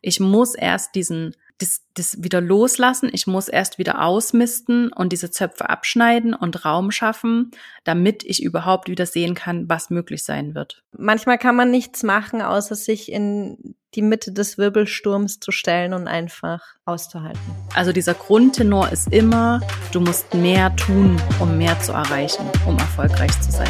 [0.00, 3.10] Ich muss erst diesen das, das wieder loslassen.
[3.12, 7.50] Ich muss erst wieder ausmisten und diese Zöpfe abschneiden und Raum schaffen,
[7.84, 10.82] damit ich überhaupt wieder sehen kann, was möglich sein wird.
[10.96, 16.06] Manchmal kann man nichts machen, außer sich in die Mitte des Wirbelsturms zu stellen und
[16.06, 17.40] einfach auszuhalten.
[17.74, 19.60] Also dieser Grundtenor ist immer,
[19.92, 23.68] du musst mehr tun, um mehr zu erreichen, um erfolgreich zu sein.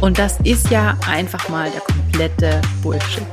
[0.00, 3.26] Und das ist ja einfach mal der komplette Bullshit.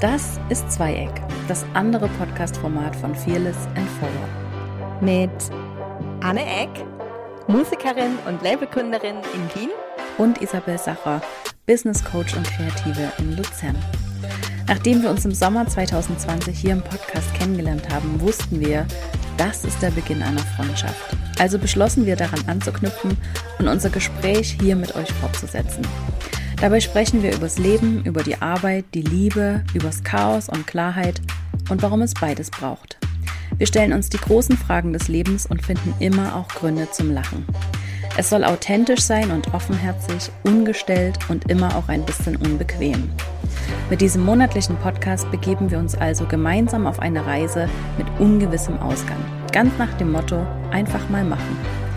[0.00, 1.10] Das ist Zweieck,
[1.48, 5.02] das andere Podcast-Format von Fearless and Forward.
[5.02, 5.30] Mit
[6.24, 6.70] Anne Eck,
[7.48, 9.70] Musikerin und Labelgründerin in Wien.
[10.16, 11.20] Und Isabel Sacher,
[11.66, 13.76] Business Coach und Kreative in Luzern.
[14.68, 18.86] Nachdem wir uns im Sommer 2020 hier im Podcast kennengelernt haben, wussten wir,
[19.36, 21.16] das ist der Beginn einer Freundschaft.
[21.40, 23.16] Also beschlossen wir daran anzuknüpfen
[23.58, 25.84] und unser Gespräch hier mit euch fortzusetzen.
[26.60, 31.20] Dabei sprechen wir übers Leben, über die Arbeit, die Liebe, übers Chaos und Klarheit
[31.70, 32.98] und warum es beides braucht.
[33.56, 37.46] Wir stellen uns die großen Fragen des Lebens und finden immer auch Gründe zum Lachen.
[38.16, 43.08] Es soll authentisch sein und offenherzig, ungestellt und immer auch ein bisschen unbequem.
[43.88, 49.18] Mit diesem monatlichen Podcast begeben wir uns also gemeinsam auf eine Reise mit ungewissem Ausgang.
[49.52, 51.87] Ganz nach dem Motto, einfach mal machen.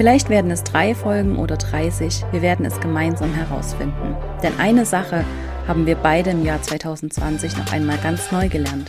[0.00, 4.16] Vielleicht werden es drei Folgen oder 30, wir werden es gemeinsam herausfinden.
[4.42, 5.26] Denn eine Sache
[5.68, 8.88] haben wir beide im Jahr 2020 noch einmal ganz neu gelernt,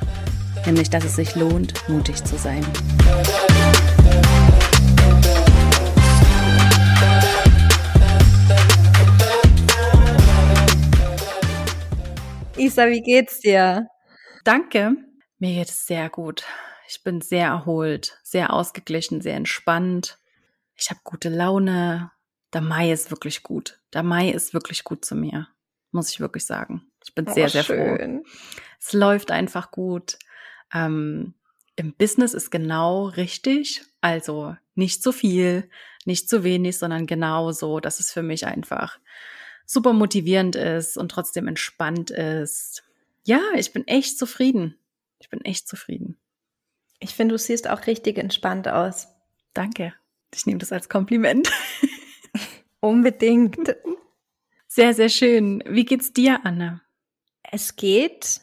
[0.66, 2.66] nämlich dass es sich lohnt, mutig zu sein.
[12.56, 13.88] Isa, wie geht's dir?
[14.45, 14.94] Danke.
[15.39, 16.45] Mir geht es sehr gut.
[16.88, 20.20] Ich bin sehr erholt, sehr ausgeglichen, sehr entspannt
[20.82, 22.12] ich habe gute Laune.
[22.54, 23.80] Der Mai ist wirklich gut.
[23.94, 25.48] Der Mai ist wirklich gut zu mir,
[25.92, 26.92] muss ich wirklich sagen.
[27.06, 28.23] Ich bin oh, sehr, sehr schön.
[28.23, 28.32] froh.
[28.80, 30.17] Es läuft einfach gut.
[30.73, 31.36] Ähm,
[31.76, 33.83] Im Business ist genau richtig.
[34.02, 35.70] Also nicht zu viel,
[36.05, 39.00] nicht zu wenig, sondern genau so, dass es für mich einfach
[39.66, 42.84] super motivierend ist und trotzdem entspannt ist.
[43.23, 44.78] Ja, ich bin echt zufrieden.
[45.20, 46.17] Ich bin echt zufrieden.
[47.00, 49.08] Ich finde, du siehst auch richtig entspannt aus.
[49.54, 49.94] Danke.
[50.33, 51.52] Ich nehme das als Kompliment.
[52.80, 53.75] Unbedingt.
[54.67, 55.64] Sehr, sehr schön.
[55.67, 56.81] Wie geht's dir, Anna?
[57.43, 58.42] Es geht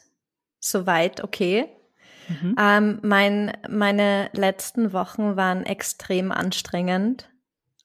[0.59, 1.67] soweit okay.
[2.27, 2.55] Mhm.
[2.59, 7.29] Ähm, mein, meine letzten Wochen waren extrem anstrengend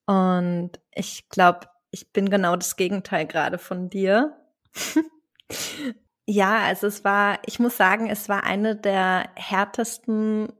[0.07, 4.37] und ich glaube, ich bin genau das Gegenteil gerade von dir.
[6.27, 10.53] ja, also es war, ich muss sagen, es war eine der härtesten,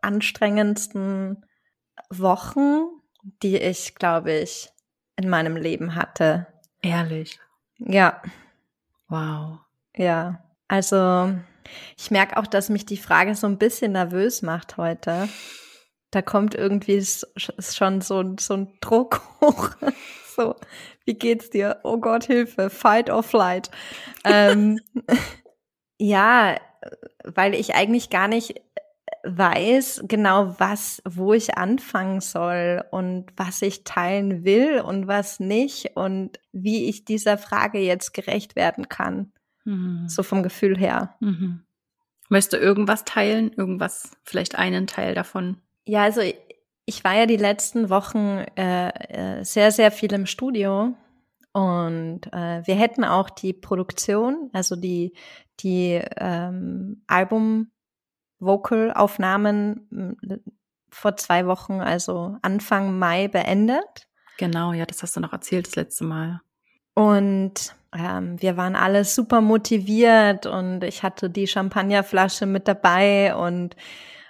[0.00, 1.44] anstrengendsten
[2.10, 2.88] Wochen,
[3.42, 4.70] die ich, glaube ich,
[5.16, 6.46] in meinem Leben hatte.
[6.82, 7.38] Ehrlich.
[7.78, 8.22] Ja.
[9.08, 9.58] Wow.
[9.96, 10.42] Ja.
[10.68, 11.34] Also,
[11.96, 15.28] ich merke auch, dass mich die Frage so ein bisschen nervös macht heute.
[16.10, 17.04] Da kommt irgendwie
[17.36, 19.70] schon so, so ein Druck hoch.
[20.34, 20.54] so,
[21.04, 21.80] wie geht's dir?
[21.82, 23.70] Oh Gott, Hilfe, fight or flight.
[24.24, 24.80] ähm,
[25.98, 26.56] ja,
[27.24, 28.60] weil ich eigentlich gar nicht
[29.26, 35.96] weiß genau, was, wo ich anfangen soll und was ich teilen will und was nicht
[35.96, 39.32] und wie ich dieser Frage jetzt gerecht werden kann.
[39.64, 40.08] Mhm.
[40.08, 41.16] So vom Gefühl her.
[41.20, 41.62] Mhm.
[42.28, 43.52] Möchtest du irgendwas teilen?
[43.52, 45.58] Irgendwas, vielleicht einen Teil davon?
[45.84, 46.22] Ja, also
[46.84, 50.94] ich war ja die letzten Wochen äh, äh sehr, sehr viel im Studio
[51.52, 55.14] und äh, wir hätten auch die Produktion, also die,
[55.60, 57.70] die ähm, Album
[58.38, 60.16] Vocalaufnahmen
[60.90, 64.08] vor zwei Wochen, also Anfang Mai beendet.
[64.38, 66.40] Genau, ja, das hast du noch erzählt das letzte Mal.
[66.94, 73.74] Und ähm, wir waren alle super motiviert und ich hatte die Champagnerflasche mit dabei und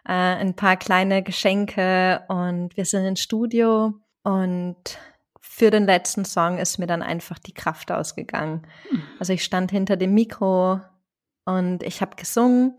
[0.04, 4.98] äh, ein paar kleine Geschenke und wir sind ins Studio und
[5.40, 8.66] für den letzten Song ist mir dann einfach die Kraft ausgegangen.
[8.90, 9.02] Hm.
[9.18, 10.80] Also ich stand hinter dem Mikro
[11.44, 12.76] und ich habe gesungen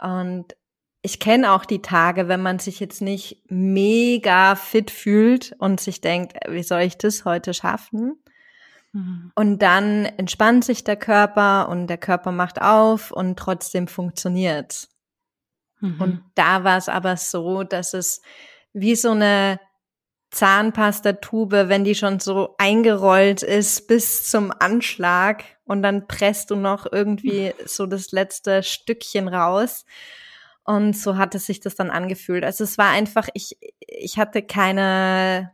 [0.00, 0.56] und
[1.02, 6.00] ich kenne auch die Tage, wenn man sich jetzt nicht mega fit fühlt und sich
[6.00, 8.18] denkt, wie soll ich das heute schaffen?
[8.92, 9.30] Mhm.
[9.36, 14.88] Und dann entspannt sich der Körper und der Körper macht auf und trotzdem funktioniert.
[15.80, 16.00] Mhm.
[16.00, 18.20] Und da war es aber so, dass es
[18.72, 19.60] wie so eine
[20.30, 26.86] Zahnpastatube, wenn die schon so eingerollt ist bis zum Anschlag und dann presst du noch
[26.90, 29.84] irgendwie so das letzte Stückchen raus.
[30.64, 32.44] Und so hat es sich das dann angefühlt.
[32.44, 35.52] Also es war einfach, ich, ich hatte keine,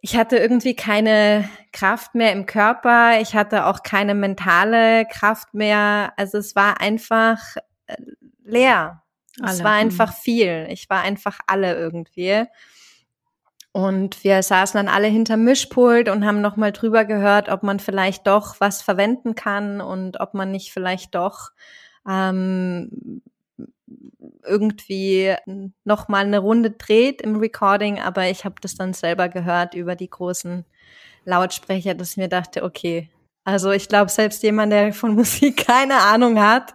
[0.00, 3.20] ich hatte irgendwie keine Kraft mehr im Körper.
[3.20, 6.12] Ich hatte auch keine mentale Kraft mehr.
[6.18, 7.38] Also es war einfach
[7.86, 7.96] äh,
[8.44, 9.02] leer.
[9.40, 9.52] Alle.
[9.52, 10.66] Es war einfach viel.
[10.70, 12.44] Ich war einfach alle irgendwie.
[13.72, 18.26] Und wir saßen dann alle hinter Mischpult und haben nochmal drüber gehört, ob man vielleicht
[18.26, 21.52] doch was verwenden kann und ob man nicht vielleicht doch
[22.06, 23.22] ähm,
[24.44, 25.34] irgendwie
[25.84, 27.98] nochmal eine Runde dreht im Recording.
[27.98, 30.66] Aber ich habe das dann selber gehört über die großen
[31.24, 33.08] Lautsprecher, dass ich mir dachte, okay,
[33.44, 36.74] also ich glaube, selbst jemand, der von Musik keine Ahnung hat,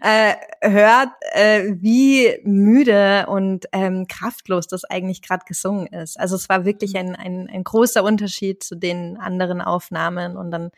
[0.00, 6.18] äh, hört, äh, wie müde und ähm, kraftlos das eigentlich gerade gesungen ist.
[6.18, 7.00] Also es war wirklich mhm.
[7.00, 10.36] ein, ein, ein großer Unterschied zu den anderen Aufnahmen.
[10.36, 10.70] Und dann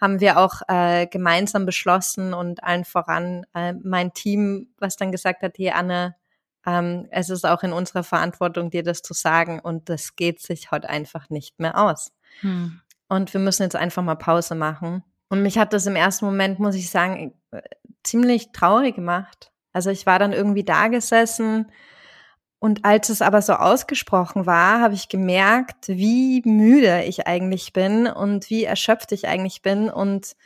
[0.00, 5.42] haben wir auch äh, gemeinsam beschlossen und allen voran äh, mein Team, was dann gesagt
[5.42, 6.16] hat, hey Anne,
[6.64, 10.70] ähm, es ist auch in unserer Verantwortung, dir das zu sagen und das geht sich
[10.70, 12.12] heute einfach nicht mehr aus.
[12.40, 15.04] Hm und wir müssen jetzt einfach mal Pause machen.
[15.28, 17.60] Und mich hat das im ersten Moment, muss ich sagen, äh,
[18.02, 19.52] ziemlich traurig gemacht.
[19.72, 21.70] Also ich war dann irgendwie da gesessen
[22.60, 28.06] und als es aber so ausgesprochen war, habe ich gemerkt, wie müde ich eigentlich bin
[28.06, 29.88] und wie erschöpft ich eigentlich bin.
[29.88, 30.36] Und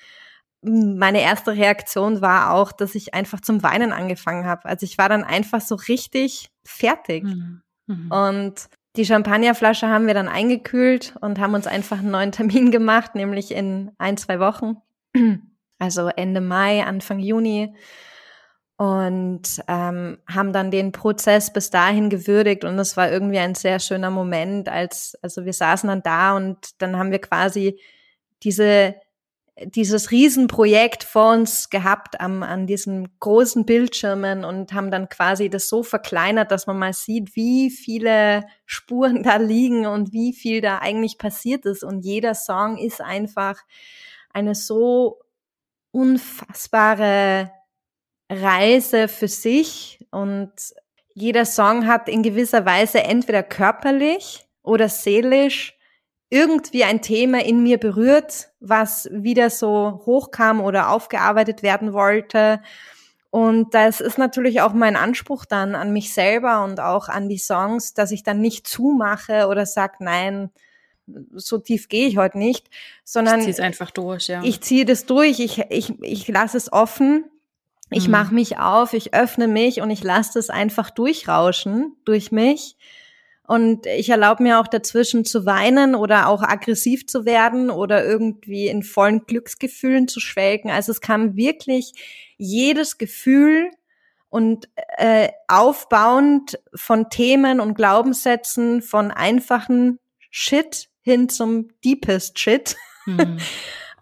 [0.63, 4.67] meine erste Reaktion war auch, dass ich einfach zum Weinen angefangen habe.
[4.67, 7.25] Also ich war dann einfach so richtig fertig.
[7.25, 7.63] Mhm.
[7.89, 8.13] Mhm.
[8.13, 13.15] Und die Champagnerflasche haben wir dann eingekühlt und haben uns einfach einen neuen Termin gemacht,
[13.15, 14.77] nämlich in ein, zwei Wochen.
[15.81, 17.75] Also Ende Mai, Anfang Juni.
[18.77, 22.65] Und ähm, haben dann den Prozess bis dahin gewürdigt.
[22.65, 26.81] Und es war irgendwie ein sehr schöner Moment, als, also wir saßen dann da und
[26.81, 27.81] dann haben wir quasi
[28.43, 28.95] diese
[29.63, 35.69] dieses Riesenprojekt vor uns gehabt am, an diesen großen Bildschirmen und haben dann quasi das
[35.69, 40.79] so verkleinert, dass man mal sieht, wie viele Spuren da liegen und wie viel da
[40.79, 41.85] eigentlich passiert ist.
[41.85, 43.61] Und jeder Song ist einfach
[44.33, 45.21] eine so
[45.93, 47.53] unfassbare
[48.29, 50.51] Reise für sich und
[51.15, 55.79] jeder Song hat in gewisser Weise entweder körperlich oder seelisch
[56.35, 62.61] irgendwie ein Thema in mir berührt, was wieder so hochkam oder aufgearbeitet werden wollte.
[63.31, 67.39] Und das ist natürlich auch mein Anspruch dann an mich selber und auch an die
[67.39, 70.51] Songs, dass ich dann nicht zumache oder sag, nein,
[71.35, 72.69] so tief gehe ich heute nicht,
[73.05, 74.43] sondern ich ziehe es einfach durch, ja.
[74.43, 77.27] Ich ziehe das durch, ich, ich, ich lasse es offen,
[77.91, 78.13] ich mhm.
[78.13, 82.77] mache mich auf, ich öffne mich und ich lasse das einfach durchrauschen durch mich
[83.47, 88.69] und ich erlaube mir auch dazwischen zu weinen oder auch aggressiv zu werden oder irgendwie
[88.69, 90.71] in vollen Glücksgefühlen zu schwelgen.
[90.71, 91.93] Also es kam wirklich
[92.39, 93.71] jedes Gefühl
[94.31, 99.99] und äh, aufbauend von Themen und Glaubenssätzen von einfachen
[100.31, 102.77] Shit hin zum deepest Shit.
[103.05, 103.39] Mhm.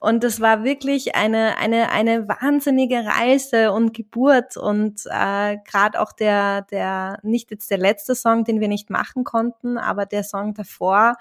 [0.03, 6.11] Und es war wirklich eine, eine, eine wahnsinnige Reise und Geburt und äh, gerade auch
[6.11, 10.55] der, der, nicht jetzt der letzte Song, den wir nicht machen konnten, aber der Song
[10.55, 11.15] davor,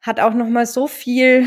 [0.00, 1.46] hat auch noch mal so viel,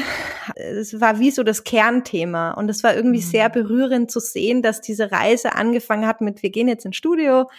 [0.55, 3.29] es war wie so das Kernthema und es war irgendwie mhm.
[3.29, 7.49] sehr berührend zu sehen, dass diese Reise angefangen hat mit, wir gehen jetzt ins Studio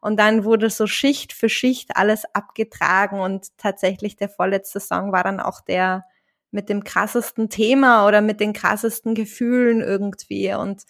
[0.00, 5.22] und dann wurde so Schicht für Schicht alles abgetragen und tatsächlich der vorletzte Song war
[5.22, 6.04] dann auch der,
[6.50, 10.54] mit dem krassesten Thema oder mit den krassesten Gefühlen irgendwie.
[10.54, 10.84] Und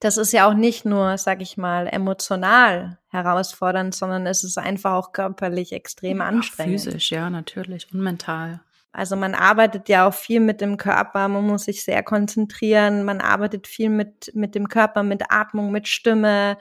[0.00, 4.92] das ist ja auch nicht nur, sag ich mal, emotional herausfordernd, sondern es ist einfach
[4.92, 6.80] auch körperlich extrem ja, anstrengend.
[6.80, 7.92] Physisch, ja, natürlich.
[7.92, 8.60] Und mental.
[8.92, 13.20] Also man arbeitet ja auch viel mit dem Körper, man muss sich sehr konzentrieren, man
[13.20, 16.58] arbeitet viel mit, mit dem Körper, mit Atmung, mit Stimme.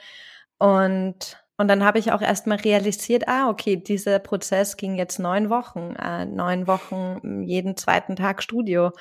[0.58, 5.50] Und und dann habe ich auch erstmal realisiert, ah, okay, dieser Prozess ging jetzt neun
[5.50, 8.92] Wochen, äh, neun Wochen jeden zweiten Tag Studio.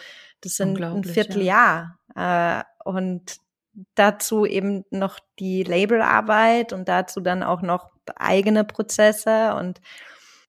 [0.43, 1.99] Das sind ein Vierteljahr.
[2.15, 2.61] Ja.
[2.61, 3.39] Äh, und
[3.97, 9.81] dazu eben noch die Labelarbeit und dazu dann auch noch eigene Prozesse und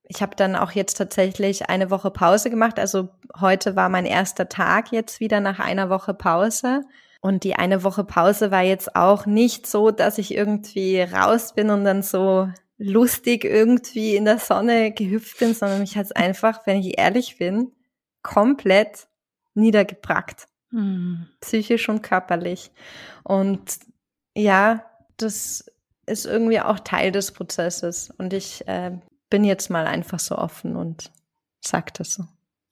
[0.04, 2.78] ich habe dann auch jetzt tatsächlich eine Woche Pause gemacht.
[2.78, 3.10] Also
[3.42, 6.82] heute war mein erster Tag jetzt wieder nach einer Woche Pause.
[7.24, 11.70] Und die eine Woche Pause war jetzt auch nicht so, dass ich irgendwie raus bin
[11.70, 16.68] und dann so lustig irgendwie in der Sonne gehüpft bin, sondern mich hat es einfach,
[16.68, 17.72] wenn ich ehrlich bin,
[18.24, 19.08] komplett
[19.54, 20.50] niedergebrackt.
[20.72, 21.30] Mhm.
[21.40, 22.72] Psychisch und körperlich.
[23.24, 23.80] Und
[24.36, 24.84] ja,
[25.16, 25.72] das
[26.06, 28.14] ist irgendwie auch Teil des Prozesses.
[28.18, 28.92] Und ich äh,
[29.30, 31.10] bin jetzt mal einfach so offen und
[31.62, 32.26] sag das so.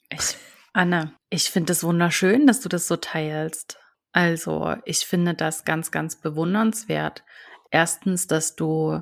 [0.10, 0.36] Ich,
[0.74, 3.81] Anna, ich finde es wunderschön, dass du das so teilst.
[4.12, 7.24] Also ich finde das ganz, ganz bewundernswert.
[7.70, 9.02] Erstens, dass du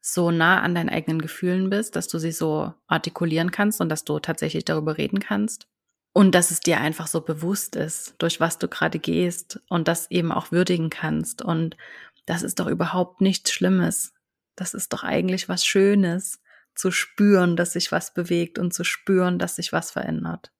[0.00, 4.04] so nah an deinen eigenen Gefühlen bist, dass du sie so artikulieren kannst und dass
[4.04, 5.66] du tatsächlich darüber reden kannst.
[6.12, 10.10] Und dass es dir einfach so bewusst ist, durch was du gerade gehst und das
[10.10, 11.42] eben auch würdigen kannst.
[11.42, 11.76] Und
[12.26, 14.14] das ist doch überhaupt nichts Schlimmes.
[14.56, 16.40] Das ist doch eigentlich was Schönes,
[16.74, 20.52] zu spüren, dass sich was bewegt und zu spüren, dass sich was verändert.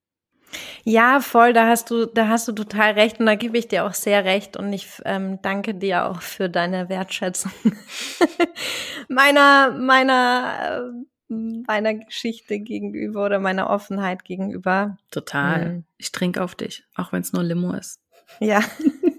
[0.84, 3.84] Ja, voll, da hast du, da hast du total recht und da gebe ich dir
[3.84, 7.52] auch sehr recht und ich ähm, danke dir auch für deine Wertschätzung
[9.08, 10.94] meiner, meiner,
[11.28, 14.96] äh, meiner Geschichte gegenüber oder meiner Offenheit gegenüber.
[15.10, 15.66] Total.
[15.66, 15.84] Mhm.
[15.98, 18.00] Ich trinke auf dich, auch wenn es nur Limo ist.
[18.40, 18.62] Ja.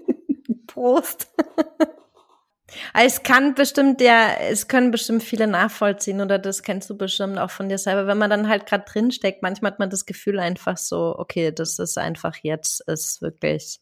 [0.66, 1.28] Prost.
[2.94, 7.50] Es kann bestimmt der, es können bestimmt viele nachvollziehen oder das kennst du bestimmt auch
[7.50, 8.06] von dir selber.
[8.06, 11.52] Wenn man dann halt gerade drin steckt, manchmal hat man das Gefühl einfach so, okay,
[11.52, 13.80] das ist einfach jetzt, ist wirklich,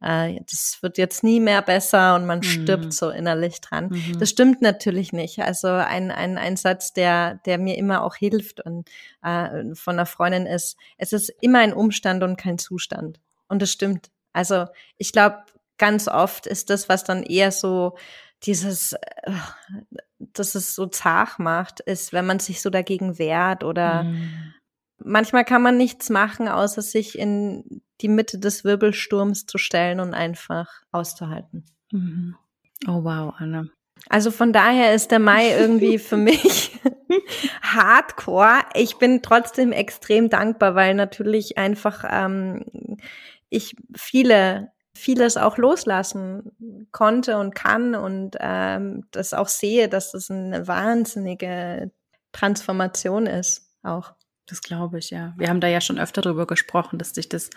[0.00, 2.44] äh, das wird jetzt nie mehr besser und man mhm.
[2.44, 3.88] stirbt so innerlich dran.
[3.90, 4.18] Mhm.
[4.18, 5.40] Das stimmt natürlich nicht.
[5.40, 8.88] Also ein, ein, ein Satz, der, der mir immer auch hilft und
[9.22, 13.20] äh, von einer Freundin ist, es ist immer ein Umstand und kein Zustand.
[13.48, 14.10] Und das stimmt.
[14.32, 14.66] Also
[14.98, 15.38] ich glaube,
[15.78, 17.96] ganz oft ist das, was dann eher so
[18.44, 19.32] dieses, äh,
[20.18, 24.54] dass es so zart macht, ist, wenn man sich so dagegen wehrt oder mhm.
[24.98, 30.14] manchmal kann man nichts machen, außer sich in die Mitte des Wirbelsturms zu stellen und
[30.14, 31.64] einfach auszuhalten.
[31.90, 32.36] Mhm.
[32.86, 33.66] Oh wow, Anna.
[34.08, 36.78] Also von daher ist der Mai irgendwie für mich
[37.62, 38.60] hardcore.
[38.74, 42.64] Ich bin trotzdem extrem dankbar, weil natürlich einfach ähm,
[43.50, 50.30] ich viele vieles auch loslassen konnte und kann und ähm, das auch sehe, dass das
[50.30, 51.92] eine wahnsinnige
[52.32, 54.12] Transformation ist auch.
[54.46, 55.34] Das glaube ich, ja.
[55.36, 57.50] Wir haben da ja schon öfter darüber gesprochen, dass sich das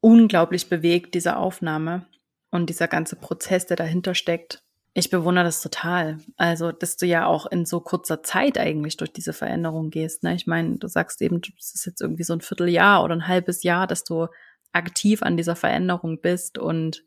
[0.00, 2.06] unglaublich bewegt, diese Aufnahme
[2.50, 4.62] und dieser ganze Prozess, der dahinter steckt.
[4.96, 6.18] Ich bewundere das total.
[6.36, 10.22] Also, dass du ja auch in so kurzer Zeit eigentlich durch diese Veränderung gehst.
[10.22, 10.36] Ne?
[10.36, 13.64] Ich meine, du sagst eben, es ist jetzt irgendwie so ein Vierteljahr oder ein halbes
[13.64, 14.28] Jahr, dass du
[14.74, 17.04] aktiv an dieser Veränderung bist und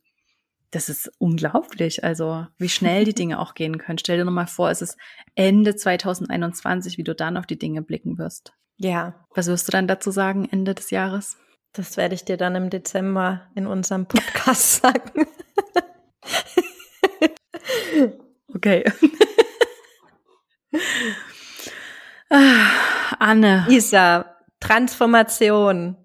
[0.72, 3.98] das ist unglaublich, also wie schnell die Dinge auch gehen können.
[3.98, 4.98] Stell dir noch mal vor, es ist
[5.36, 8.54] Ende 2021, wie du dann auf die Dinge blicken wirst.
[8.78, 9.26] Ja.
[9.34, 11.38] Was wirst du dann dazu sagen, Ende des Jahres?
[11.74, 15.28] Das werde ich dir dann im Dezember in unserem Podcast sagen.
[18.54, 18.84] okay.
[22.30, 23.66] Ah, Anne.
[23.70, 25.98] Isa, Transformation.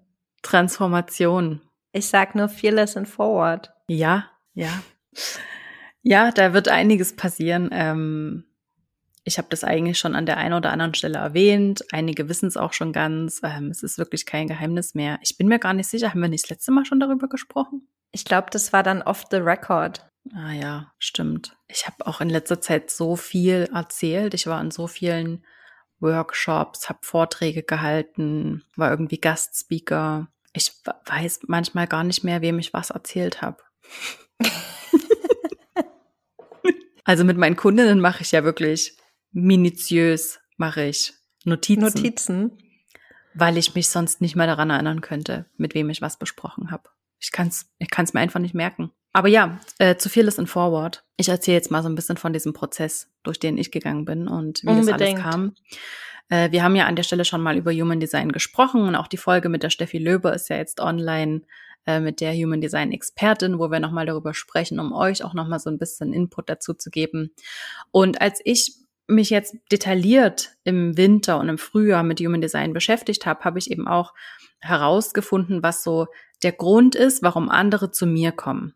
[0.43, 1.61] Transformation.
[1.91, 3.71] Ich sag nur fearless and forward.
[3.87, 4.83] Ja, ja.
[6.03, 7.69] Ja, da wird einiges passieren.
[7.71, 8.45] Ähm,
[9.23, 11.85] ich habe das eigentlich schon an der einen oder anderen Stelle erwähnt.
[11.91, 13.41] Einige wissen es auch schon ganz.
[13.43, 15.17] Ähm, es ist wirklich kein Geheimnis mehr.
[15.21, 16.09] Ich bin mir gar nicht sicher.
[16.09, 17.87] Haben wir nicht das letzte Mal schon darüber gesprochen?
[18.11, 20.05] Ich glaube, das war dann off the record.
[20.35, 21.57] Ah ja, stimmt.
[21.67, 24.33] Ich habe auch in letzter Zeit so viel erzählt.
[24.33, 25.45] Ich war in so vielen
[25.99, 30.71] Workshops, habe Vorträge gehalten, war irgendwie Gastspeaker ich
[31.05, 33.57] weiß manchmal gar nicht mehr, wem ich was erzählt habe.
[37.03, 38.97] also mit meinen Kundinnen mache ich ja wirklich
[39.31, 41.81] minutiös, mache ich Notizen.
[41.81, 42.57] Notizen.
[43.33, 46.89] Weil ich mich sonst nicht mehr daran erinnern könnte, mit wem ich was besprochen habe.
[47.19, 48.91] Ich kann es ich kann's mir einfach nicht merken.
[49.13, 51.05] Aber ja, äh, zu viel ist in Forward.
[51.17, 54.27] Ich erzähle jetzt mal so ein bisschen von diesem Prozess, durch den ich gegangen bin
[54.27, 54.99] und wie Unbedingt.
[54.99, 55.55] das alles kam.
[56.29, 59.07] Äh, wir haben ja an der Stelle schon mal über Human Design gesprochen und auch
[59.07, 61.43] die Folge mit der Steffi Löber ist ja jetzt online
[61.85, 65.59] äh, mit der Human Design Expertin, wo wir nochmal darüber sprechen, um euch auch nochmal
[65.59, 67.31] so ein bisschen Input dazu zu geben.
[67.91, 68.77] Und als ich
[69.07, 73.69] mich jetzt detailliert im Winter und im Frühjahr mit Human Design beschäftigt habe, habe ich
[73.69, 74.13] eben auch
[74.59, 76.07] herausgefunden, was so
[76.41, 78.73] der Grund ist, warum andere zu mir kommen.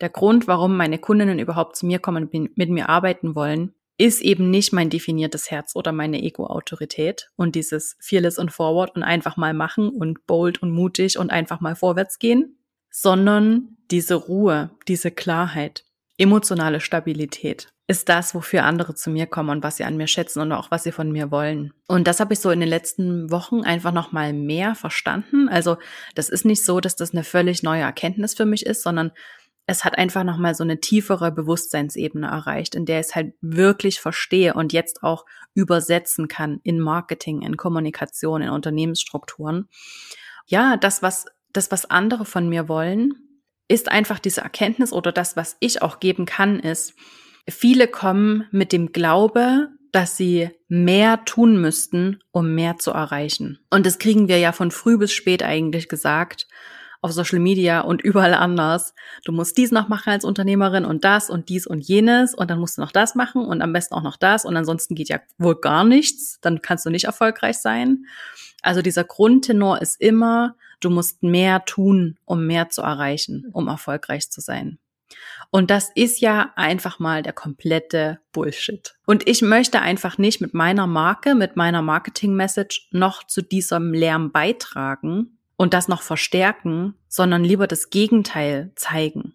[0.00, 4.22] Der Grund, warum meine Kundinnen überhaupt zu mir kommen und mit mir arbeiten wollen, ist
[4.22, 9.36] eben nicht mein definiertes Herz oder meine Ego-Autorität und dieses Fearless und Forward und einfach
[9.36, 12.58] mal machen und bold und mutig und einfach mal vorwärts gehen,
[12.90, 15.84] sondern diese Ruhe, diese Klarheit,
[16.18, 20.40] emotionale Stabilität ist das, wofür andere zu mir kommen und was sie an mir schätzen
[20.40, 21.74] und auch was sie von mir wollen.
[21.86, 25.50] Und das habe ich so in den letzten Wochen einfach noch mal mehr verstanden.
[25.50, 25.76] Also,
[26.14, 29.12] das ist nicht so, dass das eine völlig neue Erkenntnis für mich ist, sondern
[29.66, 34.00] es hat einfach nochmal so eine tiefere Bewusstseinsebene erreicht, in der ich es halt wirklich
[34.00, 39.68] verstehe und jetzt auch übersetzen kann in Marketing, in Kommunikation, in Unternehmensstrukturen.
[40.46, 43.14] Ja, das, was, das, was andere von mir wollen,
[43.66, 46.94] ist einfach diese Erkenntnis oder das, was ich auch geben kann, ist,
[47.48, 53.60] viele kommen mit dem Glaube, dass sie mehr tun müssten, um mehr zu erreichen.
[53.70, 56.48] Und das kriegen wir ja von früh bis spät eigentlich gesagt.
[57.04, 58.94] Auf Social Media und überall anders.
[59.26, 62.58] Du musst dies noch machen als Unternehmerin und das und dies und jenes und dann
[62.58, 65.20] musst du noch das machen und am besten auch noch das und ansonsten geht ja
[65.36, 66.38] wohl gar nichts.
[66.40, 68.06] Dann kannst du nicht erfolgreich sein.
[68.62, 74.30] Also dieser Grundtenor ist immer, du musst mehr tun, um mehr zu erreichen, um erfolgreich
[74.30, 74.78] zu sein.
[75.50, 78.94] Und das ist ja einfach mal der komplette Bullshit.
[79.04, 84.32] Und ich möchte einfach nicht mit meiner Marke, mit meiner Marketing-Message noch zu diesem Lärm
[84.32, 89.34] beitragen und das noch verstärken, sondern lieber das Gegenteil zeigen.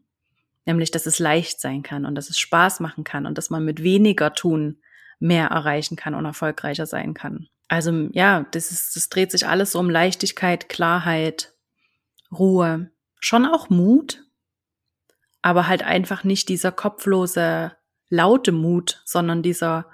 [0.66, 3.66] Nämlich, dass es leicht sein kann und dass es Spaß machen kann und dass man
[3.66, 4.82] mit weniger tun
[5.20, 7.48] mehr erreichen kann und erfolgreicher sein kann.
[7.68, 11.54] Also ja, das, ist, das dreht sich alles so um Leichtigkeit, Klarheit,
[12.32, 14.24] Ruhe, schon auch Mut,
[15.42, 17.74] aber halt einfach nicht dieser kopflose,
[18.10, 19.86] laute Mut, sondern dieser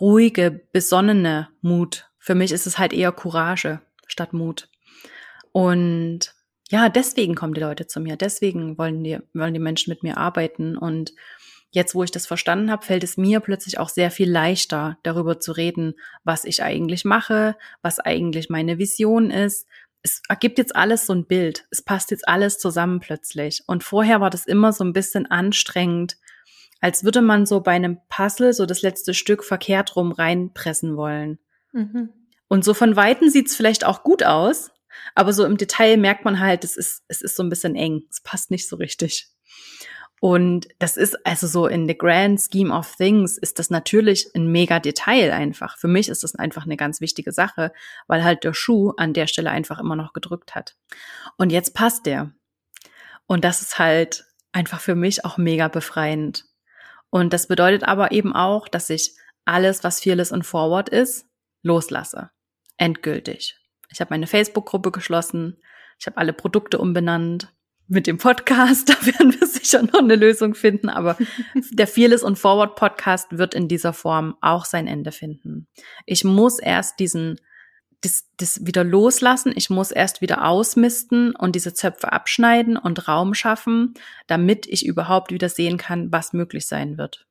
[0.00, 2.10] ruhige, besonnene Mut.
[2.18, 4.68] Für mich ist es halt eher Courage statt Mut.
[5.52, 6.34] Und
[6.70, 10.16] ja, deswegen kommen die Leute zu mir, deswegen wollen die, wollen die Menschen mit mir
[10.16, 10.76] arbeiten.
[10.76, 11.12] Und
[11.70, 15.38] jetzt, wo ich das verstanden habe, fällt es mir plötzlich auch sehr viel leichter, darüber
[15.38, 15.94] zu reden,
[16.24, 19.66] was ich eigentlich mache, was eigentlich meine Vision ist,
[20.02, 21.66] es ergibt jetzt alles so ein Bild.
[21.70, 23.62] Es passt jetzt alles zusammen plötzlich.
[23.66, 26.16] Und vorher war das immer so ein bisschen anstrengend,
[26.80, 31.38] als würde man so bei einem Puzzle so das letzte Stück verkehrt rum reinpressen wollen.
[31.72, 32.10] Mhm.
[32.48, 34.71] Und so von Weitem sieht's vielleicht auch gut aus,
[35.14, 38.02] aber so im Detail merkt man halt, es ist, es ist so ein bisschen eng.
[38.10, 39.28] Es passt nicht so richtig.
[40.20, 44.52] Und das ist also so in the grand scheme of things ist das natürlich ein
[44.52, 45.76] mega Detail einfach.
[45.78, 47.72] Für mich ist das einfach eine ganz wichtige Sache,
[48.06, 50.76] weil halt der Schuh an der Stelle einfach immer noch gedrückt hat.
[51.38, 52.30] Und jetzt passt der.
[53.26, 56.44] Und das ist halt einfach für mich auch mega befreiend.
[57.10, 61.26] Und das bedeutet aber eben auch, dass ich alles, was Fearless und Forward ist,
[61.62, 62.30] loslasse.
[62.76, 63.58] Endgültig.
[63.92, 65.58] Ich habe meine Facebook-Gruppe geschlossen.
[65.98, 67.52] Ich habe alle Produkte umbenannt
[67.88, 71.16] mit dem Podcast, da werden wir sicher noch eine Lösung finden, aber
[71.72, 75.68] der Fearless und Forward Podcast wird in dieser Form auch sein Ende finden.
[76.06, 77.38] Ich muss erst diesen
[78.02, 83.32] das, das wieder loslassen, ich muss erst wieder ausmisten und diese Zöpfe abschneiden und Raum
[83.32, 83.94] schaffen,
[84.26, 87.26] damit ich überhaupt wieder sehen kann, was möglich sein wird.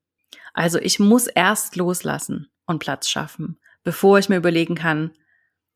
[0.53, 5.11] Also ich muss erst loslassen und Platz schaffen, bevor ich mir überlegen kann,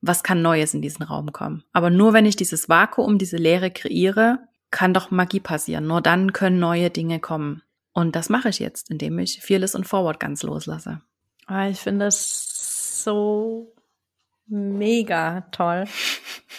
[0.07, 1.63] was kann Neues in diesen Raum kommen.
[1.73, 4.39] Aber nur wenn ich dieses Vakuum, diese Leere kreiere,
[4.71, 5.87] kann doch Magie passieren.
[5.87, 7.61] Nur dann können neue Dinge kommen.
[7.93, 11.01] Und das mache ich jetzt, indem ich Fearless und Forward ganz loslasse.
[11.47, 13.73] Ah, ich finde das so
[14.47, 15.85] mega toll.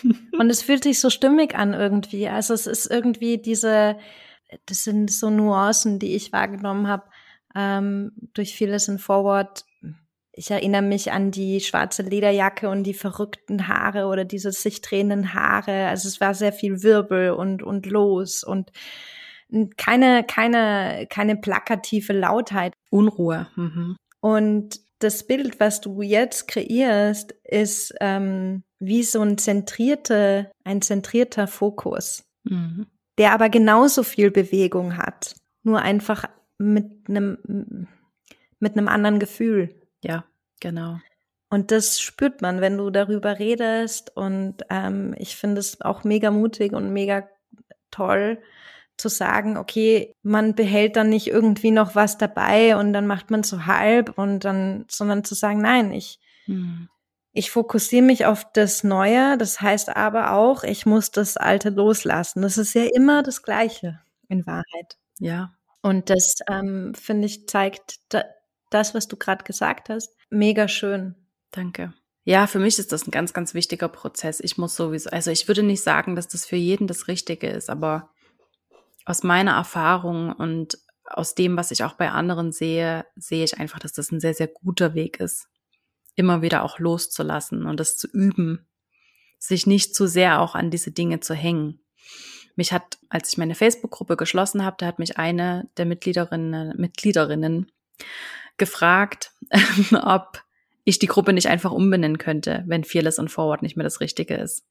[0.38, 2.28] und es fühlt sich so stimmig an irgendwie.
[2.28, 3.98] Also es ist irgendwie diese,
[4.66, 7.04] das sind so Nuancen, die ich wahrgenommen habe
[7.54, 9.64] ähm, durch Fearless and Forward
[10.36, 15.32] ich erinnere mich an die schwarze Lederjacke und die verrückten Haare oder diese sich drehenden
[15.32, 15.88] Haare.
[15.88, 18.70] Also es war sehr viel Wirbel und, und los und
[19.78, 22.74] keine, keine, keine plakative Lautheit.
[22.90, 23.46] Unruhe.
[23.56, 23.96] Mhm.
[24.20, 31.46] Und das Bild, was du jetzt kreierst, ist ähm, wie so ein zentrierte, ein zentrierter
[31.46, 32.86] Fokus, mhm.
[33.16, 36.24] der aber genauso viel Bewegung hat, nur einfach
[36.58, 37.88] mit einem
[38.58, 39.74] mit einem anderen Gefühl.
[40.06, 40.24] Ja,
[40.60, 40.98] genau.
[41.48, 44.16] Und das spürt man, wenn du darüber redest.
[44.16, 47.28] Und ähm, ich finde es auch mega mutig und mega
[47.90, 48.38] toll
[48.96, 53.42] zu sagen, okay, man behält dann nicht irgendwie noch was dabei und dann macht man
[53.42, 56.88] so halb und dann, sondern zu sagen, nein, ich, hm.
[57.32, 59.36] ich fokussiere mich auf das Neue.
[59.36, 62.42] Das heißt aber auch, ich muss das Alte loslassen.
[62.42, 64.96] Das ist ja immer das Gleiche in Wahrheit.
[65.18, 65.52] Ja.
[65.82, 68.00] Und das, ähm, finde ich, zeigt,
[68.70, 71.14] das, was du gerade gesagt hast, mega schön.
[71.50, 71.92] Danke.
[72.24, 74.40] Ja, für mich ist das ein ganz, ganz wichtiger Prozess.
[74.40, 77.70] Ich muss sowieso, also ich würde nicht sagen, dass das für jeden das Richtige ist,
[77.70, 78.10] aber
[79.04, 83.78] aus meiner Erfahrung und aus dem, was ich auch bei anderen sehe, sehe ich einfach,
[83.78, 85.46] dass das ein sehr, sehr guter Weg ist,
[86.16, 88.66] immer wieder auch loszulassen und das zu üben,
[89.38, 91.80] sich nicht zu sehr auch an diese Dinge zu hängen.
[92.56, 97.70] Mich hat, als ich meine Facebook-Gruppe geschlossen habe, da hat mich eine der Mitgliederinnen, Mitgliederinnen
[98.56, 99.32] gefragt,
[100.02, 100.42] ob
[100.84, 104.34] ich die Gruppe nicht einfach umbenennen könnte, wenn Fearless und Forward nicht mehr das Richtige
[104.34, 104.64] ist.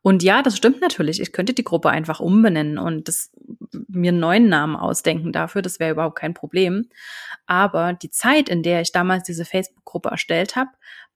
[0.00, 1.20] Und ja, das stimmt natürlich.
[1.20, 3.30] Ich könnte die Gruppe einfach umbenennen und das,
[3.88, 5.62] mir einen neuen Namen ausdenken dafür.
[5.62, 6.88] Das wäre überhaupt kein Problem.
[7.46, 10.70] Aber die Zeit, in der ich damals diese Facebook-Gruppe erstellt habe,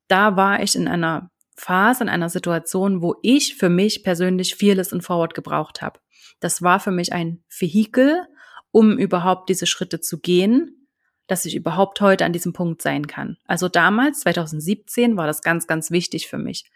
[0.07, 4.93] da war ich in einer Phase, in einer Situation, wo ich für mich persönlich Fearless
[4.93, 5.99] und Forward gebraucht habe.
[6.39, 8.27] Das war für mich ein Vehikel,
[8.71, 10.86] um überhaupt diese Schritte zu gehen
[11.27, 13.37] dass ich überhaupt heute an diesem Punkt sein kann.
[13.47, 16.71] Also damals, 2017, war das ganz, ganz wichtig für mich.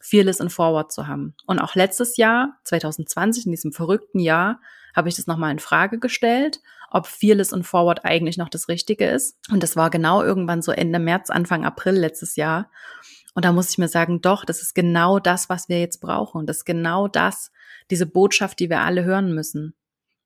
[0.00, 1.34] Fearless and Forward zu haben.
[1.46, 4.60] Und auch letztes Jahr, 2020, in diesem verrückten Jahr,
[4.94, 9.06] habe ich das nochmal in Frage gestellt, ob Fearless and Forward eigentlich noch das Richtige
[9.06, 9.36] ist.
[9.50, 12.70] Und das war genau irgendwann so Ende März, Anfang April letztes Jahr.
[13.34, 16.46] Und da muss ich mir sagen, doch, das ist genau das, was wir jetzt brauchen.
[16.46, 17.52] Das ist genau das,
[17.90, 19.74] diese Botschaft, die wir alle hören müssen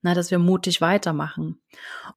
[0.02, 1.60] na, dass wir mutig weitermachen.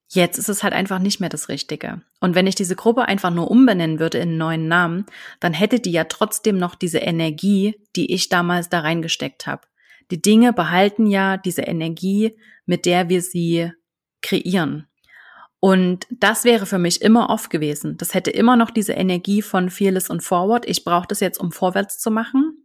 [0.08, 2.02] Jetzt ist es halt einfach nicht mehr das Richtige.
[2.20, 5.06] Und wenn ich diese Gruppe einfach nur umbenennen würde in einen neuen Namen,
[5.40, 9.64] dann hätte die ja trotzdem noch diese Energie, die ich damals da reingesteckt habe.
[10.12, 13.72] Die Dinge behalten ja diese Energie, mit der wir sie
[14.22, 14.88] kreieren.
[15.60, 17.98] Und das wäre für mich immer off gewesen.
[17.98, 20.68] Das hätte immer noch diese Energie von Fearless und Forward.
[20.68, 22.63] Ich brauche das jetzt, um vorwärts zu machen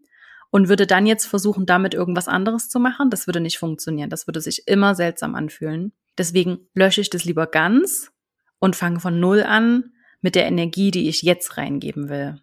[0.50, 4.10] und würde dann jetzt versuchen, damit irgendwas anderes zu machen, das würde nicht funktionieren.
[4.10, 5.92] Das würde sich immer seltsam anfühlen.
[6.16, 8.10] Deswegen lösche ich das lieber ganz
[8.58, 12.40] und fange von Null an mit der Energie, die ich jetzt reingeben will.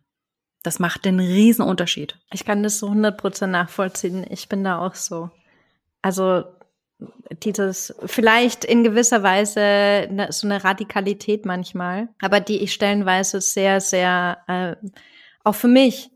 [0.64, 2.18] Das macht den riesen Unterschied.
[2.32, 4.26] Ich kann das so 100% nachvollziehen.
[4.30, 5.30] Ich bin da auch so.
[6.02, 6.46] Also
[7.44, 13.82] dieses vielleicht in gewisser Weise ne, so eine Radikalität manchmal, aber die ich stellenweise sehr,
[13.82, 14.76] sehr äh,
[15.44, 16.10] auch für mich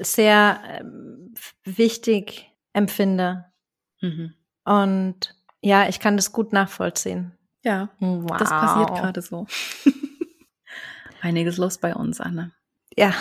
[0.00, 1.34] sehr ähm,
[1.64, 3.46] wichtig empfinde.
[4.00, 4.34] Mhm.
[4.64, 7.32] Und ja, ich kann das gut nachvollziehen.
[7.62, 8.36] Ja, wow.
[8.38, 9.46] das passiert gerade so.
[11.20, 12.52] Einiges los bei uns, Anne.
[12.96, 13.14] Ja.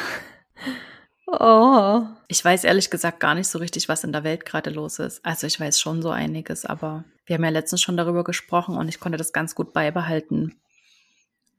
[1.28, 2.06] Oh.
[2.28, 5.24] Ich weiß ehrlich gesagt gar nicht so richtig, was in der Welt gerade los ist.
[5.26, 8.88] Also ich weiß schon so einiges, aber wir haben ja letztens schon darüber gesprochen und
[8.88, 10.60] ich konnte das ganz gut beibehalten,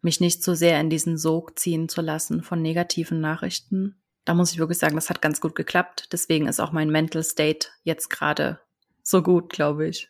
[0.02, 4.00] mich nicht so sehr in diesen Sog ziehen zu lassen von negativen Nachrichten,
[4.30, 6.06] da muss ich wirklich sagen, das hat ganz gut geklappt.
[6.12, 8.60] Deswegen ist auch mein Mental State jetzt gerade
[9.02, 10.08] so gut, glaube ich.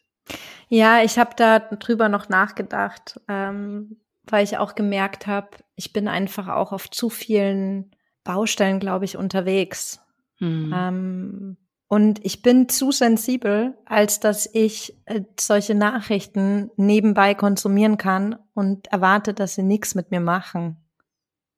[0.68, 6.06] Ja, ich habe da drüber noch nachgedacht, ähm, weil ich auch gemerkt habe, ich bin
[6.06, 10.00] einfach auch auf zu vielen Baustellen, glaube ich, unterwegs.
[10.37, 10.74] Hm.
[10.76, 11.56] Ähm,
[11.88, 18.88] und ich bin zu sensibel, als dass ich äh, solche Nachrichten nebenbei konsumieren kann und
[18.88, 20.76] erwarte, dass sie nichts mit mir machen.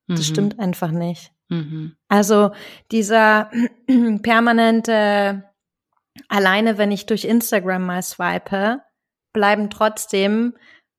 [0.07, 0.33] Das mhm.
[0.33, 1.33] stimmt einfach nicht.
[1.48, 1.96] Mhm.
[2.12, 2.51] Also
[2.90, 3.51] dieser
[4.22, 5.44] permanente,
[6.29, 8.83] alleine wenn ich durch Instagram mal swipe,
[9.33, 10.55] bleiben trotzdem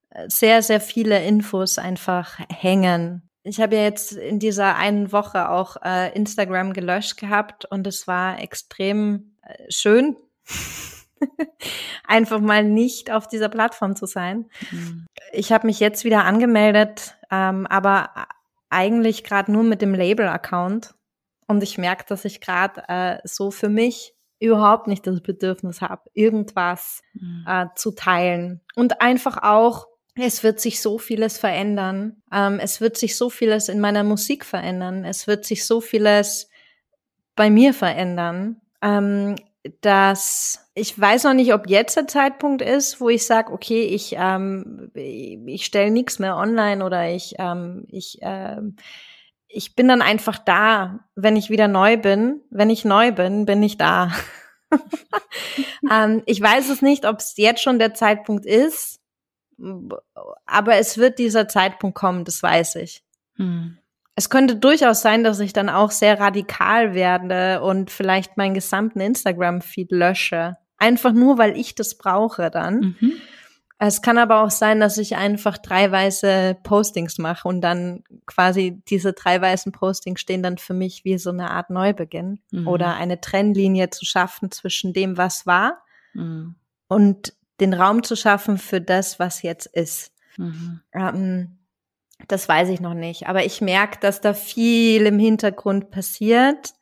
[0.10, 3.30] äh, sehr, sehr viele Infos einfach hängen.
[3.44, 8.08] Ich habe ja jetzt in dieser einen Woche auch äh, Instagram gelöscht gehabt und es
[8.08, 10.18] war extrem äh, schön,
[12.08, 14.50] einfach mal nicht auf dieser Plattform zu sein.
[14.72, 15.06] Mhm.
[15.32, 18.10] Ich habe mich jetzt wieder angemeldet, ähm, aber
[18.72, 20.96] eigentlich gerade nur mit dem Label-Account.
[21.54, 26.10] Und ich merke, dass ich gerade äh, so für mich überhaupt nicht das Bedürfnis habe,
[26.14, 27.46] irgendwas mhm.
[27.48, 28.62] äh, zu teilen.
[28.76, 32.24] Und einfach auch, es wird sich so vieles verändern.
[32.32, 35.06] Ähm, es wird sich so vieles in meiner Musik verändern.
[35.06, 36.50] Es wird sich so vieles
[37.36, 38.62] bei mir verändern.
[38.82, 39.36] Ähm,
[39.82, 44.16] dass ich weiß noch nicht, ob jetzt der Zeitpunkt ist, wo ich sage, okay, ich
[44.18, 48.58] ähm, ich stelle nichts mehr online oder ich ähm, ich äh,
[49.54, 52.42] ich bin dann einfach da, wenn ich wieder neu bin.
[52.50, 54.12] Wenn ich neu bin, bin ich da.
[55.92, 59.00] ähm, ich weiß es nicht, ob es jetzt schon der Zeitpunkt ist,
[60.46, 63.04] aber es wird dieser Zeitpunkt kommen, das weiß ich.
[63.38, 63.78] Hm
[64.16, 69.00] es könnte durchaus sein, dass ich dann auch sehr radikal werde und vielleicht meinen gesamten
[69.00, 70.58] Instagram-Feed lösche.
[70.78, 72.96] Einfach nur, weil ich das brauche dann.
[73.00, 73.14] Mhm.
[73.80, 78.82] Es kann aber auch sein, dass ich einfach drei weiße Postings mache und dann quasi
[78.88, 82.68] diese drei weißen Postings stehen dann für mich wie so eine Art Neubeginn mhm.
[82.68, 85.84] oder eine Trennlinie zu schaffen zwischen dem, was war
[86.14, 86.56] mhm.
[86.88, 90.12] und den Raum zu schaffen für das, was jetzt ist.
[90.38, 90.82] Mhm.
[90.94, 91.58] Ähm,
[92.28, 93.28] das weiß ich noch nicht.
[93.28, 96.74] Aber ich merke, dass da viel im Hintergrund passiert.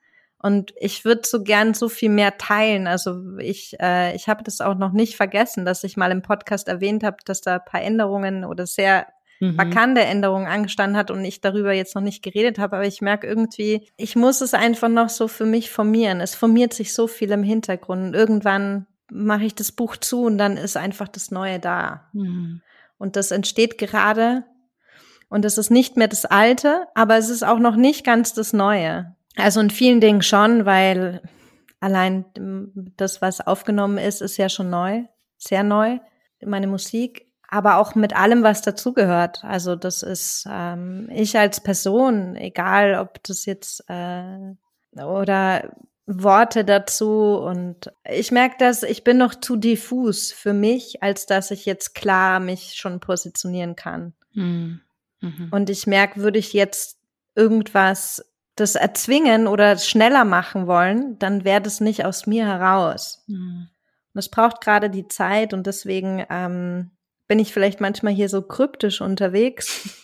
[0.41, 2.88] Und ich würde so gern so viel mehr teilen.
[2.88, 6.67] Also ich, äh, ich habe das auch noch nicht vergessen, dass ich mal im Podcast
[6.67, 9.08] erwähnt habe, dass da ein paar Änderungen oder sehr
[9.39, 9.56] mhm.
[9.56, 12.77] markante Änderungen angestanden hat und ich darüber jetzt noch nicht geredet habe.
[12.77, 16.21] Aber ich merke irgendwie, ich muss es einfach noch so für mich formieren.
[16.21, 18.04] Es formiert sich so viel im Hintergrund.
[18.04, 22.10] Und irgendwann mache ich das Buch zu und dann ist einfach das Neue da.
[22.13, 22.62] Mhm.
[22.97, 24.43] Und das entsteht gerade
[25.30, 28.54] und es ist nicht mehr das Alte, aber es ist auch noch nicht ganz das
[28.54, 29.15] Neue.
[29.36, 31.22] Also in vielen Dingen schon, weil
[31.80, 32.26] allein
[32.98, 35.04] das, was aufgenommen ist, ist ja schon neu,
[35.38, 36.00] sehr neu,
[36.44, 37.28] meine Musik.
[37.48, 39.44] Aber auch mit allem, was dazugehört.
[39.44, 44.56] Also das ist ähm, ich als Person, egal ob das jetzt äh,
[44.96, 45.70] oder
[46.06, 51.52] Worte dazu und ich merke, dass ich bin noch zu diffus für mich, als dass
[51.52, 54.13] ich jetzt klar mich schon positionieren kann.
[54.34, 54.82] Hm.
[55.22, 55.50] Mhm.
[55.52, 57.00] Und ich merke, würde ich jetzt
[57.36, 63.24] irgendwas das erzwingen oder schneller machen wollen, dann wäre das nicht aus mir heraus.
[63.28, 63.70] Mhm.
[64.14, 66.92] Und es braucht gerade die Zeit und deswegen ähm,
[67.28, 69.98] bin ich vielleicht manchmal hier so kryptisch unterwegs.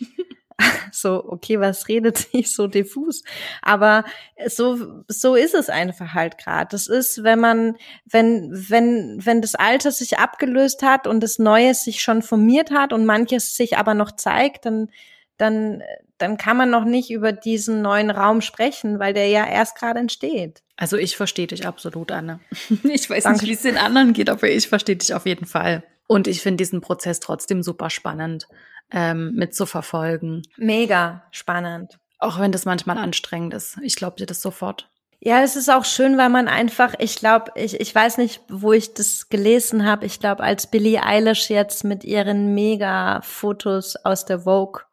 [0.92, 3.24] so, okay, was redet sich so diffus?
[3.62, 4.06] Aber
[4.48, 6.70] so, so ist es einfach halt gerade.
[6.72, 11.74] Das ist, wenn man, wenn, wenn, wenn das Alte sich abgelöst hat und das Neue
[11.74, 14.90] sich schon formiert hat und manches sich aber noch zeigt, dann,
[15.38, 15.84] dann,
[16.18, 20.00] dann kann man noch nicht über diesen neuen Raum sprechen, weil der ja erst gerade
[20.00, 20.64] entsteht.
[20.76, 22.40] Also ich verstehe dich absolut, Anne.
[22.84, 23.42] Ich weiß Danke.
[23.42, 25.84] nicht, wie es den anderen geht, aber ich verstehe dich auf jeden Fall.
[26.08, 28.48] Und ich finde diesen Prozess trotzdem super spannend
[28.92, 30.44] ähm, mitzuverfolgen.
[30.56, 32.00] Mega spannend.
[32.20, 33.78] Auch wenn das manchmal anstrengend ist.
[33.82, 34.90] Ich glaube dir das sofort.
[35.20, 38.72] Ja, es ist auch schön, weil man einfach, ich glaube, ich, ich weiß nicht, wo
[38.72, 40.06] ich das gelesen habe.
[40.06, 44.84] Ich glaube, als Billie Eilish jetzt mit ihren Mega-Fotos aus der Vogue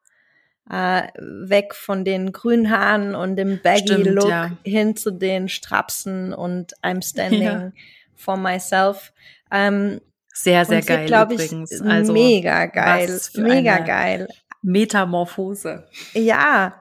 [0.71, 4.51] äh, weg von den grünen Haaren und dem Baggy-Look ja.
[4.65, 7.73] hin zu den Strapsen und I'm standing ja.
[8.15, 9.13] for myself.
[9.51, 10.01] Ähm,
[10.33, 11.73] sehr, sehr geil sie, übrigens.
[11.73, 13.21] Ich, also mega geil.
[13.35, 14.29] Mega geil.
[14.63, 15.87] Metamorphose.
[16.15, 16.81] Ja.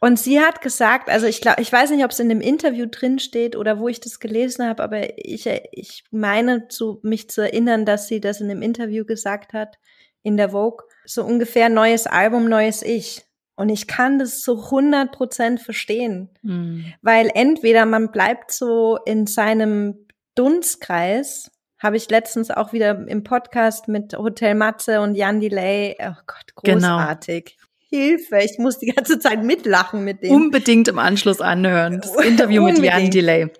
[0.00, 2.86] Und sie hat gesagt, also ich glaube, ich weiß nicht, ob es in dem Interview
[2.86, 7.42] drin steht oder wo ich das gelesen habe, aber ich, ich meine zu, mich zu
[7.42, 9.78] erinnern, dass sie das in dem Interview gesagt hat,
[10.22, 13.24] in der Vogue, so ungefähr neues Album, neues Ich.
[13.56, 16.92] Und ich kann das zu 100 Prozent verstehen, mhm.
[17.00, 23.88] weil entweder man bleibt so in seinem Dunstkreis habe ich letztens auch wieder im Podcast
[23.88, 25.96] mit Hotel Matze und Jan Delay.
[26.00, 26.96] Oh Gott, genau.
[26.96, 27.56] großartig.
[27.56, 27.66] Genau.
[27.88, 30.32] Hilfe, ich muss die ganze Zeit mitlachen mit dem.
[30.32, 32.00] Unbedingt im Anschluss anhören.
[32.00, 33.50] Das Interview mit Jan Delay.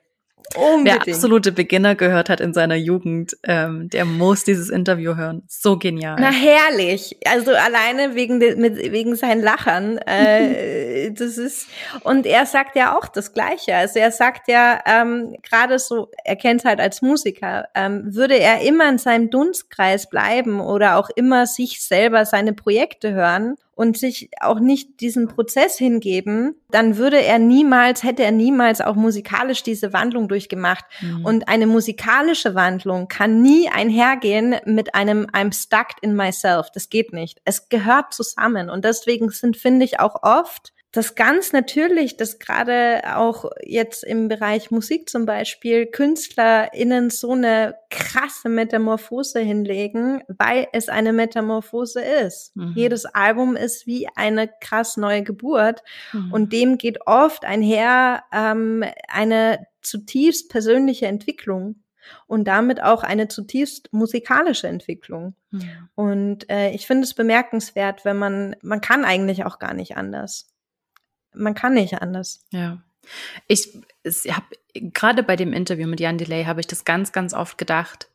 [0.55, 1.07] Unbedingt.
[1.07, 5.42] Wer absolute Beginner gehört hat in seiner Jugend, ähm, der muss dieses Interview hören.
[5.49, 6.16] So genial.
[6.18, 7.16] Na herrlich.
[7.27, 9.99] Also alleine wegen de, mit, wegen seinen Lachern.
[9.99, 11.66] Äh, das ist
[12.05, 13.75] und er sagt ja auch das Gleiche.
[13.75, 18.61] Also er sagt ja ähm, gerade so, er kennt halt als Musiker, ähm, würde er
[18.61, 24.30] immer in seinem Dunstkreis bleiben oder auch immer sich selber seine Projekte hören und sich
[24.40, 29.92] auch nicht diesen Prozess hingeben, dann würde er niemals, hätte er niemals auch musikalisch diese
[29.92, 30.86] Wandlung durchgemacht.
[31.02, 31.24] Mhm.
[31.26, 36.70] Und eine musikalische Wandlung kann nie einhergehen mit einem I'm stuck in myself.
[36.72, 37.42] Das geht nicht.
[37.44, 38.70] Es gehört zusammen.
[38.70, 44.28] Und deswegen sind, finde ich, auch oft das ganz natürlich, dass gerade auch jetzt im
[44.28, 52.56] Bereich Musik zum Beispiel KünstlerInnen so eine krasse Metamorphose hinlegen, weil es eine Metamorphose ist.
[52.56, 52.72] Mhm.
[52.74, 55.82] Jedes Album ist wie eine krass neue Geburt
[56.12, 56.32] mhm.
[56.32, 61.82] und dem geht oft einher ähm, eine zutiefst persönliche Entwicklung
[62.26, 65.35] und damit auch eine zutiefst musikalische Entwicklung.
[65.50, 65.88] Mhm.
[65.94, 70.56] Und äh, ich finde es bemerkenswert, wenn man, man kann eigentlich auch gar nicht anders
[71.37, 72.44] man kann nicht anders.
[72.51, 72.83] Ja.
[73.46, 77.35] Ich, ich habe gerade bei dem Interview mit Jan Delay habe ich das ganz, ganz
[77.35, 78.09] oft gedacht.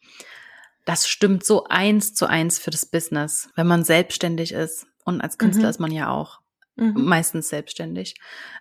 [0.85, 4.87] Das stimmt so eins zu eins für das Business, wenn man selbstständig ist.
[5.05, 5.69] Und als Künstler mhm.
[5.69, 6.41] ist man ja auch
[6.75, 6.93] mhm.
[7.05, 8.15] meistens selbstständig.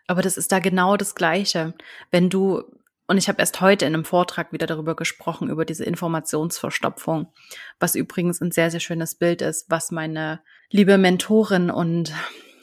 [0.06, 1.74] Aber das ist da genau das Gleiche.
[2.10, 2.62] Wenn du,
[3.06, 7.32] und ich habe erst heute in einem Vortrag wieder darüber gesprochen, über diese Informationsverstopfung,
[7.78, 12.12] was übrigens ein sehr, sehr schönes Bild ist, was meine liebe Mentorin und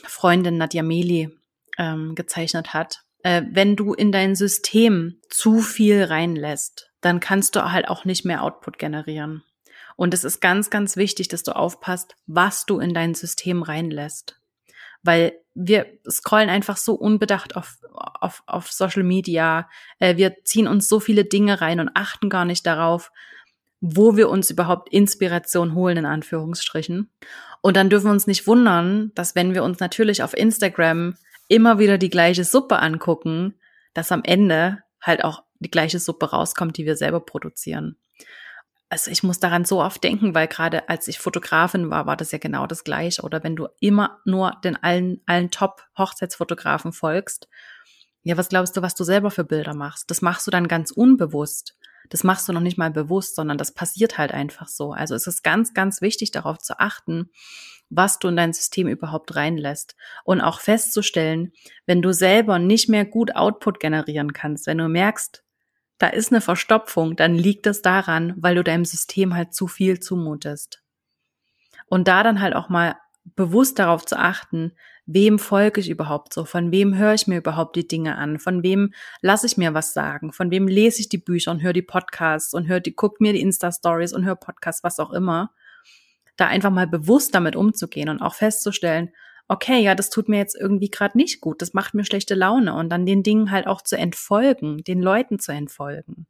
[0.06, 1.38] Freundin Nadja Meli
[1.78, 3.04] ähm, gezeichnet hat.
[3.24, 8.26] Äh, wenn du in dein System zu viel reinlässt, dann kannst du halt auch nicht
[8.26, 9.44] mehr Output generieren.
[9.96, 14.40] Und es ist ganz, ganz wichtig, dass du aufpasst, was du in dein System reinlässt.
[15.04, 19.68] Weil wir scrollen einfach so unbedacht auf, auf, auf Social Media.
[20.00, 23.12] Äh, wir ziehen uns so viele Dinge rein und achten gar nicht darauf,
[23.82, 27.10] wo wir uns überhaupt Inspiration holen, in Anführungsstrichen.
[27.62, 31.16] Und dann dürfen wir uns nicht wundern, dass wenn wir uns natürlich auf Instagram
[31.48, 33.56] immer wieder die gleiche Suppe angucken,
[33.94, 37.98] dass am Ende halt auch die gleiche Suppe rauskommt, die wir selber produzieren.
[38.90, 42.32] Also ich muss daran so oft denken, weil gerade als ich Fotografin war, war das
[42.32, 43.22] ja genau das gleiche.
[43.24, 47.50] Oder wenn du immer nur den allen, allen Top-Hochzeitsfotografen folgst,
[48.24, 50.10] ja, was glaubst du, was du selber für Bilder machst?
[50.10, 51.78] Das machst du dann ganz unbewusst.
[52.10, 54.94] Das machst du noch nicht mal bewusst, sondern das passiert halt einfach so.
[54.94, 57.30] Also es ist ganz, ganz wichtig, darauf zu achten,
[57.90, 59.96] was du in dein System überhaupt reinlässt.
[60.24, 61.54] Und auch festzustellen,
[61.86, 65.44] wenn du selber nicht mehr gut Output generieren kannst, wenn du merkst,
[65.98, 70.00] da ist eine Verstopfung, dann liegt das daran, weil du deinem System halt zu viel
[70.00, 70.84] zumutest.
[71.88, 72.98] Und da dann halt auch mal
[73.36, 74.74] bewusst darauf zu achten,
[75.08, 78.62] wem folge ich überhaupt so, von wem höre ich mir überhaupt die Dinge an, von
[78.62, 81.82] wem lasse ich mir was sagen, von wem lese ich die Bücher und höre die
[81.82, 85.52] Podcasts und höre die, guck mir die Insta-Stories und höre Podcasts, was auch immer?
[86.36, 89.12] Da einfach mal bewusst damit umzugehen und auch festzustellen,
[89.48, 92.76] okay, ja, das tut mir jetzt irgendwie gerade nicht gut, das macht mir schlechte Laune.
[92.76, 96.28] Und dann den Dingen halt auch zu entfolgen, den Leuten zu entfolgen.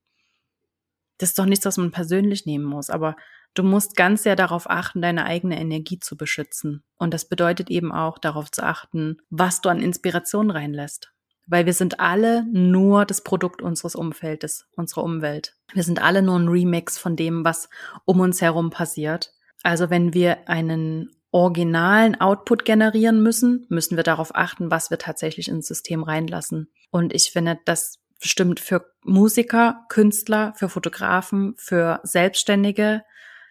[1.17, 3.15] Das ist doch nichts, was man persönlich nehmen muss, aber
[3.57, 6.83] du musst ganz sehr darauf achten, deine eigene Energie zu beschützen.
[6.97, 11.11] Und das bedeutet eben auch darauf zu achten, was du an Inspiration reinlässt.
[11.45, 15.55] Weil wir sind alle nur das Produkt unseres Umfeldes, unserer Umwelt.
[15.73, 17.69] Wir sind alle nur ein Remix von dem, was
[18.05, 19.33] um uns herum passiert.
[19.63, 25.47] Also wenn wir einen originalen Output generieren müssen, müssen wir darauf achten, was wir tatsächlich
[25.47, 26.69] ins System reinlassen.
[26.89, 33.03] Und ich finde, das stimmt für Musiker, Künstler, für Fotografen, für Selbstständige.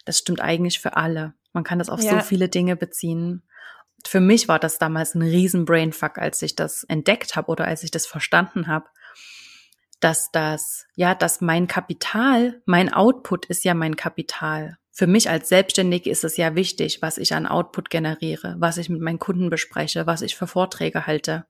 [0.07, 1.35] Das stimmt eigentlich für alle.
[1.53, 2.13] Man kann das auf ja.
[2.13, 3.43] so viele Dinge beziehen.
[4.07, 7.83] Für mich war das damals ein riesen Brainfuck, als ich das entdeckt habe oder als
[7.83, 8.87] ich das verstanden habe,
[10.01, 14.79] dass das, ja, dass mein Kapital, mein Output ist ja mein Kapital.
[14.93, 18.89] Für mich als Selbstständige ist es ja wichtig, was ich an Output generiere, was ich
[18.89, 21.47] mit meinen Kunden bespreche, was ich für Vorträge halte.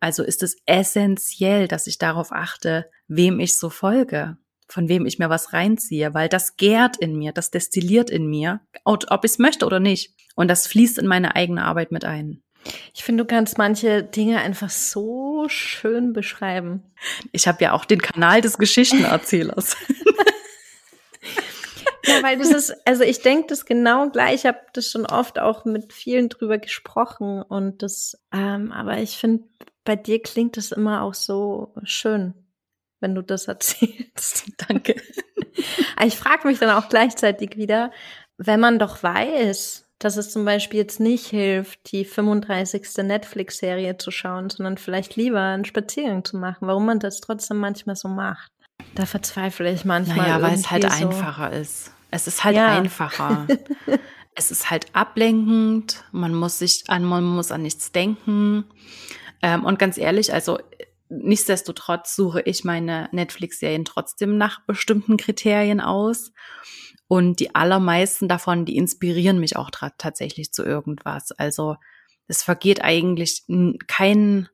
[0.00, 4.36] Also ist es essentiell, dass ich darauf achte, wem ich so folge,
[4.68, 8.60] von wem ich mir was reinziehe, weil das gärt in mir, das destilliert in mir,
[8.84, 10.14] ob ich es möchte oder nicht.
[10.34, 12.42] Und das fließt in meine eigene Arbeit mit ein.
[12.94, 16.82] Ich finde, du kannst manche Dinge einfach so schön beschreiben.
[17.32, 19.76] Ich habe ja auch den Kanal des Geschichtenerzählers.
[22.04, 24.34] ja, weil das ist, also ich denke das genau gleich.
[24.34, 29.16] Ich habe das schon oft auch mit vielen drüber gesprochen und das, ähm, aber ich
[29.16, 29.44] finde,
[29.84, 32.34] bei dir klingt es immer auch so schön,
[33.06, 34.50] wenn du das erzählst.
[34.68, 34.96] Danke.
[36.04, 37.92] ich frage mich dann auch gleichzeitig wieder,
[38.36, 43.04] wenn man doch weiß, dass es zum Beispiel jetzt nicht hilft, die 35.
[43.04, 47.96] Netflix-Serie zu schauen, sondern vielleicht lieber einen Spaziergang zu machen, warum man das trotzdem manchmal
[47.96, 48.50] so macht.
[48.96, 50.16] Da verzweifle ich manchmal.
[50.16, 50.88] Naja, weil es halt so.
[51.08, 51.92] einfacher ist.
[52.10, 52.76] Es ist halt ja.
[52.76, 53.46] einfacher.
[54.34, 58.64] es ist halt ablenkend, man muss sich an, man muss an nichts denken.
[59.42, 60.58] Ähm, und ganz ehrlich, also
[61.08, 66.32] nichtsdestotrotz suche ich meine Netflix-Serien trotzdem nach bestimmten Kriterien aus.
[67.08, 71.30] Und die allermeisten davon, die inspirieren mich auch tatsächlich zu irgendwas.
[71.32, 71.76] Also
[72.26, 73.44] es vergeht eigentlich
[73.86, 74.48] kein,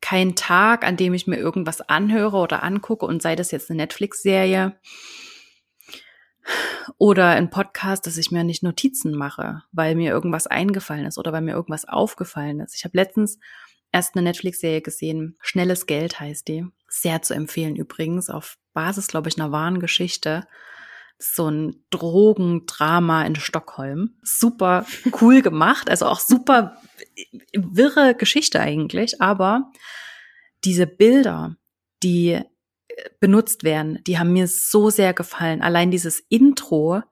[0.00, 3.78] kein Tag, an dem ich mir irgendwas anhöre oder angucke und sei das jetzt eine
[3.78, 4.78] Netflix-Serie
[6.98, 11.32] oder ein Podcast, dass ich mir nicht Notizen mache, weil mir irgendwas eingefallen ist oder
[11.32, 12.74] weil mir irgendwas aufgefallen ist.
[12.74, 13.38] Ich habe letztens
[13.92, 15.36] erst eine Netflix-Serie gesehen.
[15.40, 16.66] Schnelles Geld heißt die.
[16.88, 20.46] Sehr zu empfehlen übrigens, auf Basis, glaube ich, einer wahren Geschichte.
[21.18, 24.16] So ein Drogendrama in Stockholm.
[24.22, 24.86] Super
[25.20, 26.80] cool gemacht, also auch super
[27.52, 29.72] wirre Geschichte eigentlich, aber
[30.64, 31.56] diese Bilder,
[32.02, 32.40] die
[33.20, 35.62] benutzt werden, die haben mir so sehr gefallen.
[35.62, 37.02] Allein dieses Intro,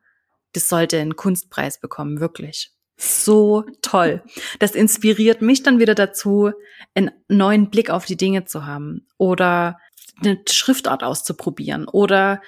[0.52, 4.22] das sollte einen Kunstpreis bekommen, wirklich so toll.
[4.58, 6.52] Das inspiriert mich dann wieder dazu,
[6.94, 9.78] einen neuen Blick auf die Dinge zu haben oder
[10.20, 12.40] eine Schriftart auszuprobieren oder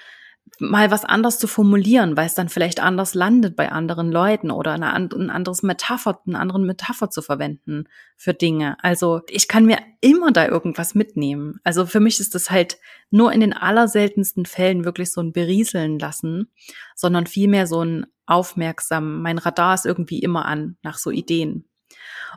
[0.60, 4.72] mal was anders zu formulieren, weil es dann vielleicht anders landet bei anderen Leuten oder
[4.72, 7.84] eine, ein anderes Metapher, einen anderen Metapher zu verwenden
[8.16, 8.76] für Dinge.
[8.82, 11.60] Also ich kann mir immer da irgendwas mitnehmen.
[11.64, 12.78] Also für mich ist das halt
[13.10, 16.50] nur in den allerseltensten Fällen wirklich so ein Berieseln lassen,
[16.94, 19.22] sondern vielmehr so ein aufmerksam.
[19.22, 21.64] Mein Radar ist irgendwie immer an nach so Ideen.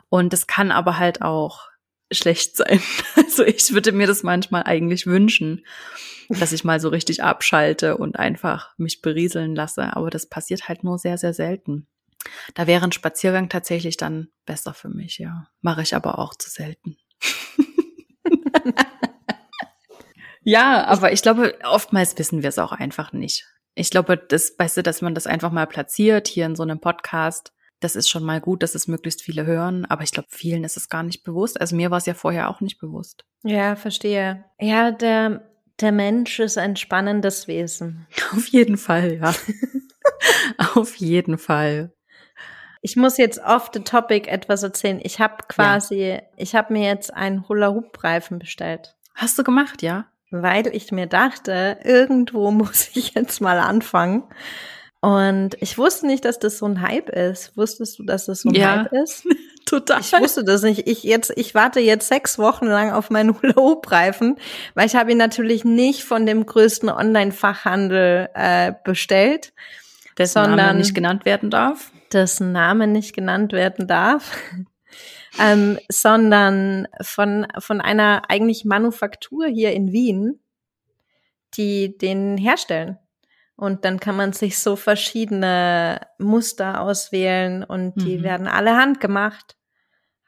[0.08, 1.71] Und das kann aber halt auch
[2.14, 2.80] schlecht sein.
[3.16, 5.64] Also ich würde mir das manchmal eigentlich wünschen,
[6.28, 9.96] dass ich mal so richtig abschalte und einfach mich berieseln lasse.
[9.96, 11.86] Aber das passiert halt nur sehr, sehr selten.
[12.54, 15.48] Da wäre ein Spaziergang tatsächlich dann besser für mich, ja.
[15.60, 16.96] Mache ich aber auch zu selten.
[20.42, 23.46] ja, aber ich glaube, oftmals wissen wir es auch einfach nicht.
[23.74, 27.52] Ich glaube, das Beste, dass man das einfach mal platziert hier in so einem Podcast,
[27.82, 30.76] das ist schon mal gut, dass es möglichst viele hören, aber ich glaube, vielen ist
[30.76, 31.60] es gar nicht bewusst.
[31.60, 33.24] Also mir war es ja vorher auch nicht bewusst.
[33.42, 34.44] Ja, verstehe.
[34.60, 35.42] Ja, der,
[35.80, 38.06] der Mensch ist ein spannendes Wesen.
[38.32, 39.34] Auf jeden Fall, ja.
[40.74, 41.92] Auf jeden Fall.
[42.80, 45.00] Ich muss jetzt off the topic etwas erzählen.
[45.02, 46.22] Ich habe quasi, ja.
[46.36, 48.96] ich habe mir jetzt einen Hula-Hoop-Reifen bestellt.
[49.14, 50.06] Hast du gemacht, ja?
[50.30, 54.24] Weil ich mir dachte, irgendwo muss ich jetzt mal anfangen.
[55.02, 57.56] Und ich wusste nicht, dass das so ein Hype ist.
[57.56, 59.26] Wusstest du, dass das so ein ja, Hype ist?
[59.66, 60.00] Total.
[60.00, 60.86] Ich wusste das nicht.
[60.86, 64.36] Ich jetzt, ich warte jetzt sechs Wochen lang auf meinen Hula-Hoop-Reifen,
[64.74, 69.52] weil ich habe ihn natürlich nicht von dem größten Online-Fachhandel äh, bestellt,
[70.18, 71.90] dessen sondern Name nicht genannt werden darf.
[72.12, 74.36] Dessen Name nicht genannt werden darf.
[75.40, 80.38] ähm, sondern von, von einer eigentlich Manufaktur hier in Wien,
[81.54, 82.98] die den herstellen.
[83.56, 88.22] Und dann kann man sich so verschiedene Muster auswählen und die mhm.
[88.22, 89.56] werden alle handgemacht.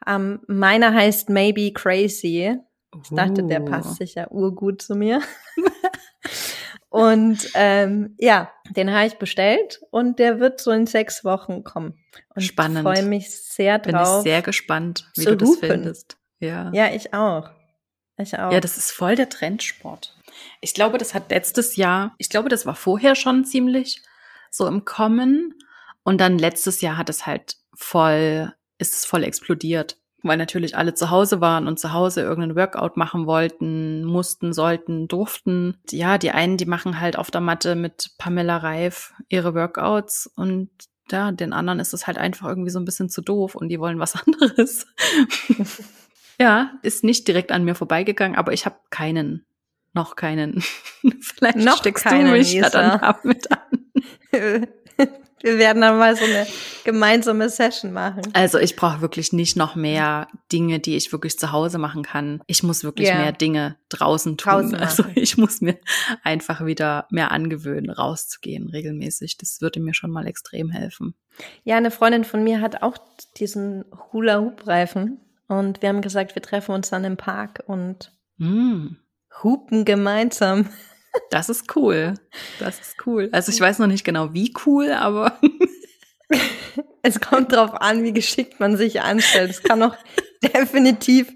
[0.07, 2.57] Um, meiner heißt Maybe Crazy.
[3.03, 3.64] Ich dachte, der Uh.
[3.64, 5.20] passt sicher urgut zu mir.
[6.91, 11.99] und ähm, ja, den habe ich bestellt und der wird so in sechs Wochen kommen.
[12.35, 12.79] Und Spannend.
[12.79, 14.18] Ich freue mich sehr Bin drauf.
[14.18, 16.18] ich sehr gespannt, wie du das findest.
[16.39, 16.70] Ja.
[16.72, 17.51] ja, ich auch.
[18.16, 18.53] Ich auch.
[18.53, 20.14] Ja, das ist voll der Trendsport.
[20.61, 24.03] Ich glaube, das hat letztes Jahr, ich glaube, das war vorher schon ziemlich
[24.51, 25.55] so im Kommen.
[26.03, 29.97] Und dann letztes Jahr hat es halt voll, ist es voll explodiert.
[30.22, 35.07] Weil natürlich alle zu Hause waren und zu Hause irgendeinen Workout machen wollten, mussten, sollten,
[35.07, 35.76] durften.
[35.91, 40.70] Ja, die einen, die machen halt auf der Matte mit Pamela Reif ihre Workouts und
[41.11, 43.78] ja, den anderen ist es halt einfach irgendwie so ein bisschen zu doof und die
[43.78, 44.87] wollen was anderes.
[46.39, 49.47] Ja, ist nicht direkt an mir vorbeigegangen, aber ich habe keinen.
[49.95, 50.62] Noch keinen.
[51.20, 52.70] Vielleicht Noch steckst keinen, du mich ja Lisa.
[52.78, 53.78] dann ab mit an.
[55.42, 56.47] Wir werden dann mal so eine
[56.84, 58.22] gemeinsame Session machen.
[58.32, 62.40] Also ich brauche wirklich nicht noch mehr Dinge, die ich wirklich zu Hause machen kann.
[62.47, 63.16] Ich muss wirklich Ja.
[63.18, 64.51] mehr Dinge draußen tun.
[64.53, 65.76] Draußen also ich muss mir
[66.22, 69.36] einfach wieder mehr angewöhnen, rauszugehen regelmäßig.
[69.36, 71.14] Das würde mir schon mal extrem helfen.
[71.64, 72.97] Ja, eine Freundin von mir hat auch
[73.36, 73.84] diesen
[74.14, 78.97] Hula-Hoop-Reifen und wir haben gesagt, wir treffen uns dann im Park und Mm,
[79.43, 80.68] hupen gemeinsam.
[81.30, 82.14] das ist cool.
[82.59, 83.28] Das ist cool.
[83.32, 85.39] Also ich weiß noch nicht genau, wie cool, aber
[87.03, 89.51] Es kommt drauf an, wie geschickt man sich anstellt.
[89.51, 89.97] Es kann auch
[90.43, 91.32] definitiv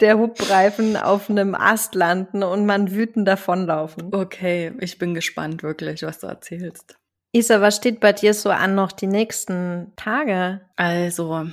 [0.00, 4.14] der Hubreifen auf einem Ast landen und man wütend davonlaufen.
[4.14, 6.96] okay, ich bin gespannt wirklich, was du erzählst.
[7.32, 10.60] Isa, was steht bei dir so an noch die nächsten Tage?
[10.76, 11.48] Also,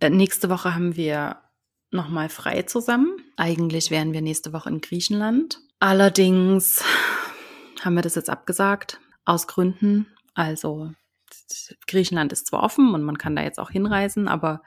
[0.00, 1.38] äh, nächste Woche haben wir
[1.94, 3.16] nochmal frei zusammen.
[3.36, 5.60] Eigentlich wären wir nächste Woche in Griechenland.
[5.80, 6.84] Allerdings
[7.82, 10.06] haben wir das jetzt abgesagt, aus Gründen.
[10.34, 10.92] Also,
[11.86, 14.62] Griechenland ist zwar offen und man kann da jetzt auch hinreisen, aber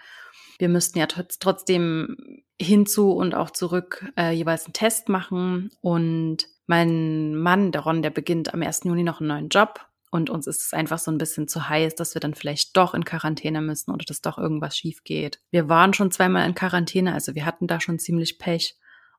[0.59, 5.69] wir müssten ja trotz- trotzdem hinzu und auch zurück äh, jeweils einen Test machen.
[5.81, 8.81] Und mein Mann, der Ron, der beginnt am 1.
[8.85, 9.85] Juni noch einen neuen Job.
[10.09, 12.93] Und uns ist es einfach so ein bisschen zu heiß, dass wir dann vielleicht doch
[12.93, 15.41] in Quarantäne müssen oder dass doch irgendwas schief geht.
[15.51, 18.75] Wir waren schon zweimal in Quarantäne, also wir hatten da schon ziemlich Pech.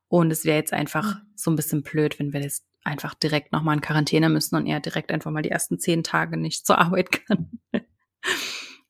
[0.07, 1.21] Und es wäre jetzt einfach Mhm.
[1.35, 4.79] so ein bisschen blöd, wenn wir jetzt einfach direkt nochmal in Quarantäne müssen und er
[4.79, 7.59] direkt einfach mal die ersten zehn Tage nicht zur Arbeit kann.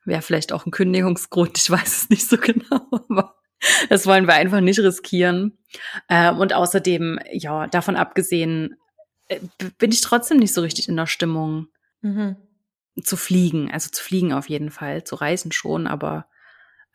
[0.06, 3.36] Wäre vielleicht auch ein Kündigungsgrund, ich weiß es nicht so genau, aber
[3.90, 5.58] das wollen wir einfach nicht riskieren.
[6.08, 8.76] Ähm, und außerdem, ja, davon abgesehen,
[9.28, 9.40] äh,
[9.78, 11.68] bin ich trotzdem nicht so richtig in der Stimmung
[12.02, 12.36] Mhm.
[13.04, 13.72] zu fliegen.
[13.72, 16.26] Also zu fliegen auf jeden Fall, zu reisen schon, aber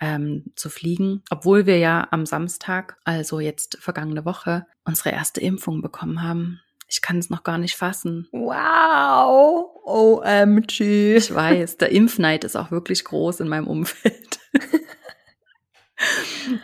[0.01, 1.23] ähm, zu fliegen.
[1.31, 6.61] Obwohl wir ja am Samstag, also jetzt vergangene Woche, unsere erste Impfung bekommen haben.
[6.89, 8.29] Ich kann es noch gar nicht fassen.
[8.33, 11.17] Wow, OMG.
[11.17, 14.39] Ich weiß, der Impfneid ist auch wirklich groß in meinem Umfeld.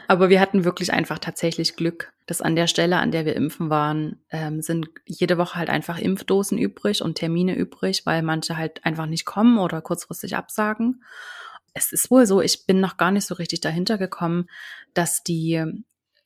[0.09, 3.71] Aber wir hatten wirklich einfach tatsächlich Glück, dass an der Stelle, an der wir impfen
[3.71, 8.85] waren, ähm, sind jede Woche halt einfach Impfdosen übrig und Termine übrig, weil manche halt
[8.85, 11.03] einfach nicht kommen oder kurzfristig absagen.
[11.73, 14.49] Es ist wohl so, ich bin noch gar nicht so richtig dahinter gekommen,
[14.95, 15.65] dass die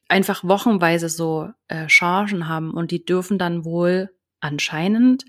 [0.08, 4.10] einfach wochenweise so äh, Chargen haben und die dürfen dann wohl
[4.40, 5.24] anscheinend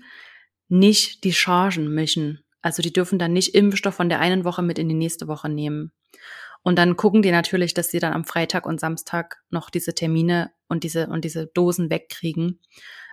[0.68, 2.44] nicht die Chargen mischen.
[2.62, 5.48] Also die dürfen dann nicht Impfstoff von der einen Woche mit in die nächste Woche
[5.48, 5.92] nehmen.
[6.66, 10.50] Und dann gucken die natürlich, dass sie dann am Freitag und Samstag noch diese Termine
[10.66, 12.58] und diese und diese Dosen wegkriegen,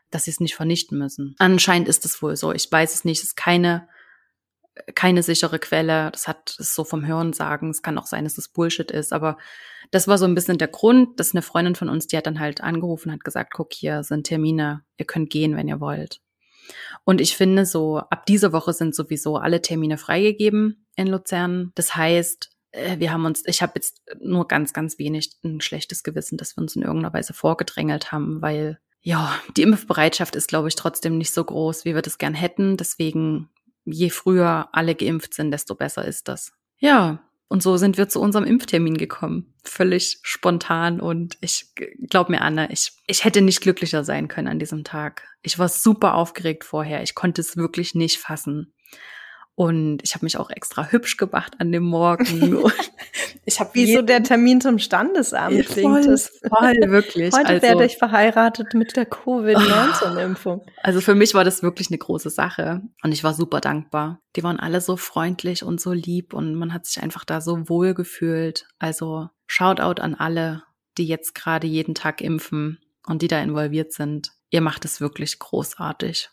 [0.09, 1.35] dass sie es nicht vernichten müssen.
[1.37, 2.51] Anscheinend ist es wohl so.
[2.51, 3.19] Ich weiß es nicht.
[3.19, 3.87] Es ist keine
[4.95, 6.09] keine sichere Quelle.
[6.09, 7.69] Das hat es so vom Hören sagen.
[7.69, 9.13] Es kann auch sein, dass es Bullshit ist.
[9.13, 9.37] Aber
[9.91, 12.39] das war so ein bisschen der Grund, dass eine Freundin von uns, die hat dann
[12.39, 14.83] halt angerufen, hat gesagt, guck hier sind Termine.
[14.97, 16.21] Ihr könnt gehen, wenn ihr wollt.
[17.03, 21.71] Und ich finde so, ab dieser Woche sind sowieso alle Termine freigegeben in Luzern.
[21.75, 26.37] Das heißt, wir haben uns, ich habe jetzt nur ganz, ganz wenig ein schlechtes Gewissen,
[26.37, 30.75] dass wir uns in irgendeiner Weise vorgedrängelt haben, weil ja, die Impfbereitschaft ist, glaube ich,
[30.75, 32.77] trotzdem nicht so groß, wie wir das gern hätten.
[32.77, 33.49] Deswegen,
[33.83, 36.53] je früher alle geimpft sind, desto besser ist das.
[36.77, 39.53] Ja, und so sind wir zu unserem Impftermin gekommen.
[39.63, 41.67] Völlig spontan und ich
[42.09, 45.27] glaub mir, Anne, ich, ich hätte nicht glücklicher sein können an diesem Tag.
[45.41, 47.03] Ich war super aufgeregt vorher.
[47.03, 48.73] Ich konnte es wirklich nicht fassen.
[49.55, 52.63] Und ich habe mich auch extra hübsch gemacht an dem Morgen.
[53.45, 56.39] Ich habe Wie so der Termin zum Standesamt klingt voll, es.
[56.47, 57.33] voll, wirklich.
[57.33, 60.65] Heute also, werde ich verheiratet mit der Covid-19-Impfung.
[60.81, 64.21] also für mich war das wirklich eine große Sache und ich war super dankbar.
[64.37, 67.67] Die waren alle so freundlich und so lieb und man hat sich einfach da so
[67.67, 68.65] wohl gefühlt.
[68.79, 70.63] Also Shoutout an alle,
[70.97, 74.31] die jetzt gerade jeden Tag impfen und die da involviert sind.
[74.51, 76.29] Ihr macht es wirklich großartig.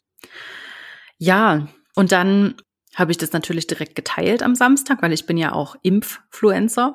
[1.18, 1.66] Ja,
[1.96, 2.54] und dann
[2.94, 6.94] habe ich das natürlich direkt geteilt am Samstag, weil ich bin ja auch Impffluencer.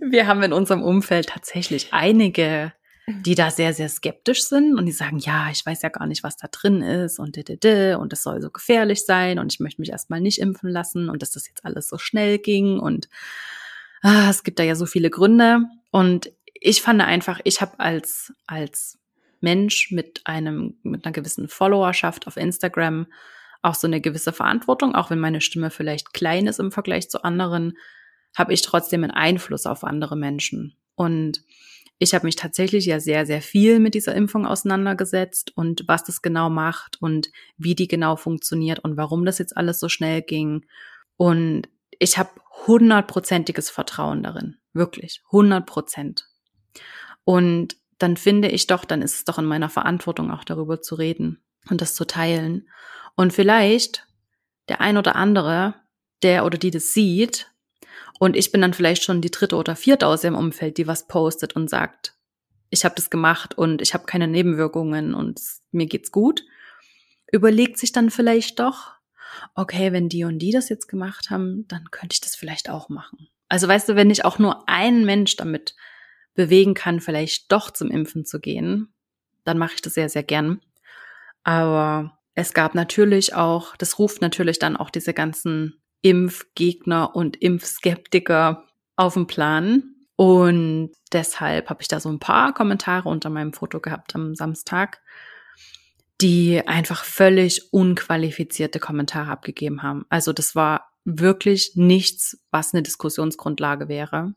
[0.00, 2.72] Wir haben in unserem Umfeld tatsächlich einige,
[3.06, 6.24] die da sehr, sehr skeptisch sind und die sagen, ja, ich weiß ja gar nicht,
[6.24, 9.90] was da drin ist und und es soll so gefährlich sein und ich möchte mich
[9.90, 13.08] erstmal nicht impfen lassen und dass das jetzt alles so schnell ging und
[14.02, 18.32] ah, es gibt da ja so viele Gründe und ich fand einfach, ich habe als
[18.46, 18.98] als
[19.46, 23.06] Mensch mit einem mit einer gewissen Followerschaft auf Instagram
[23.62, 27.22] auch so eine gewisse Verantwortung, auch wenn meine Stimme vielleicht klein ist im Vergleich zu
[27.22, 27.76] anderen,
[28.34, 30.76] habe ich trotzdem einen Einfluss auf andere Menschen.
[30.96, 31.42] Und
[31.98, 36.22] ich habe mich tatsächlich ja sehr, sehr viel mit dieser Impfung auseinandergesetzt und was das
[36.22, 40.66] genau macht und wie die genau funktioniert und warum das jetzt alles so schnell ging.
[41.16, 41.68] Und
[41.98, 42.30] ich habe
[42.66, 44.56] hundertprozentiges Vertrauen darin.
[44.74, 45.22] Wirklich.
[45.32, 46.28] Hundert Prozent.
[47.24, 50.94] Und dann finde ich doch, dann ist es doch in meiner Verantwortung auch darüber zu
[50.94, 52.68] reden und das zu teilen.
[53.14, 54.06] Und vielleicht
[54.68, 55.74] der ein oder andere,
[56.22, 57.50] der oder die das sieht,
[58.18, 61.06] und ich bin dann vielleicht schon die dritte oder vierte aus ihrem Umfeld, die was
[61.06, 62.14] postet und sagt,
[62.70, 65.40] ich habe das gemacht und ich habe keine Nebenwirkungen und
[65.70, 66.42] mir geht's gut,
[67.30, 68.92] überlegt sich dann vielleicht doch,
[69.54, 72.88] okay, wenn die und die das jetzt gemacht haben, dann könnte ich das vielleicht auch
[72.88, 73.28] machen.
[73.48, 75.76] Also weißt du, wenn ich auch nur einen Mensch damit
[76.36, 78.92] bewegen kann, vielleicht doch zum Impfen zu gehen,
[79.44, 80.60] dann mache ich das sehr, sehr gern.
[81.42, 88.64] Aber es gab natürlich auch, das ruft natürlich dann auch diese ganzen Impfgegner und Impfskeptiker
[88.96, 89.94] auf dem Plan.
[90.16, 95.00] Und deshalb habe ich da so ein paar Kommentare unter meinem Foto gehabt am Samstag,
[96.20, 100.06] die einfach völlig unqualifizierte Kommentare abgegeben haben.
[100.08, 104.34] Also das war wirklich nichts, was eine Diskussionsgrundlage wäre.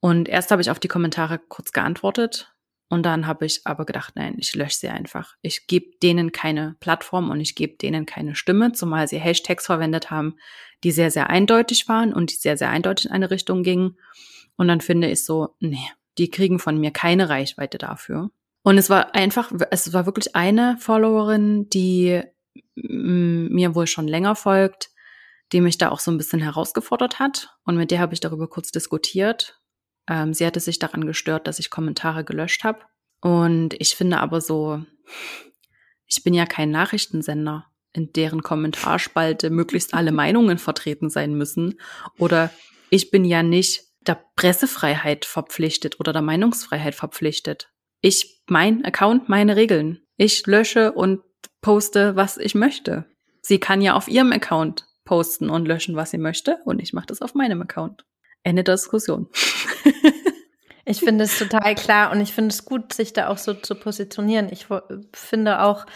[0.00, 2.54] Und erst habe ich auf die Kommentare kurz geantwortet
[2.88, 5.36] und dann habe ich aber gedacht, nein, ich lösche sie einfach.
[5.42, 10.10] Ich gebe denen keine Plattform und ich gebe denen keine Stimme, zumal sie Hashtags verwendet
[10.10, 10.36] haben,
[10.82, 13.96] die sehr, sehr eindeutig waren und die sehr, sehr eindeutig in eine Richtung gingen.
[14.56, 15.88] Und dann finde ich so, nee,
[16.18, 18.30] die kriegen von mir keine Reichweite dafür.
[18.62, 22.22] Und es war einfach, es war wirklich eine Followerin, die
[22.74, 24.90] mir wohl schon länger folgt,
[25.52, 27.56] die mich da auch so ein bisschen herausgefordert hat.
[27.64, 29.59] Und mit der habe ich darüber kurz diskutiert.
[30.10, 32.80] Ähm, sie hatte sich daran gestört, dass ich Kommentare gelöscht habe.
[33.20, 34.82] Und ich finde aber so,
[36.06, 41.80] ich bin ja kein Nachrichtensender, in deren Kommentarspalte möglichst alle Meinungen vertreten sein müssen.
[42.18, 42.50] Oder
[42.90, 47.70] ich bin ja nicht der Pressefreiheit verpflichtet oder der Meinungsfreiheit verpflichtet.
[48.00, 50.00] Ich, mein Account, meine Regeln.
[50.16, 51.20] Ich lösche und
[51.60, 53.04] poste, was ich möchte.
[53.42, 57.06] Sie kann ja auf ihrem Account posten und löschen, was sie möchte, und ich mache
[57.06, 58.04] das auf meinem Account.
[58.42, 59.28] Ende der Diskussion.
[60.84, 63.74] ich finde es total klar und ich finde es gut, sich da auch so zu
[63.74, 64.48] positionieren.
[64.50, 64.66] Ich
[65.12, 65.86] finde auch,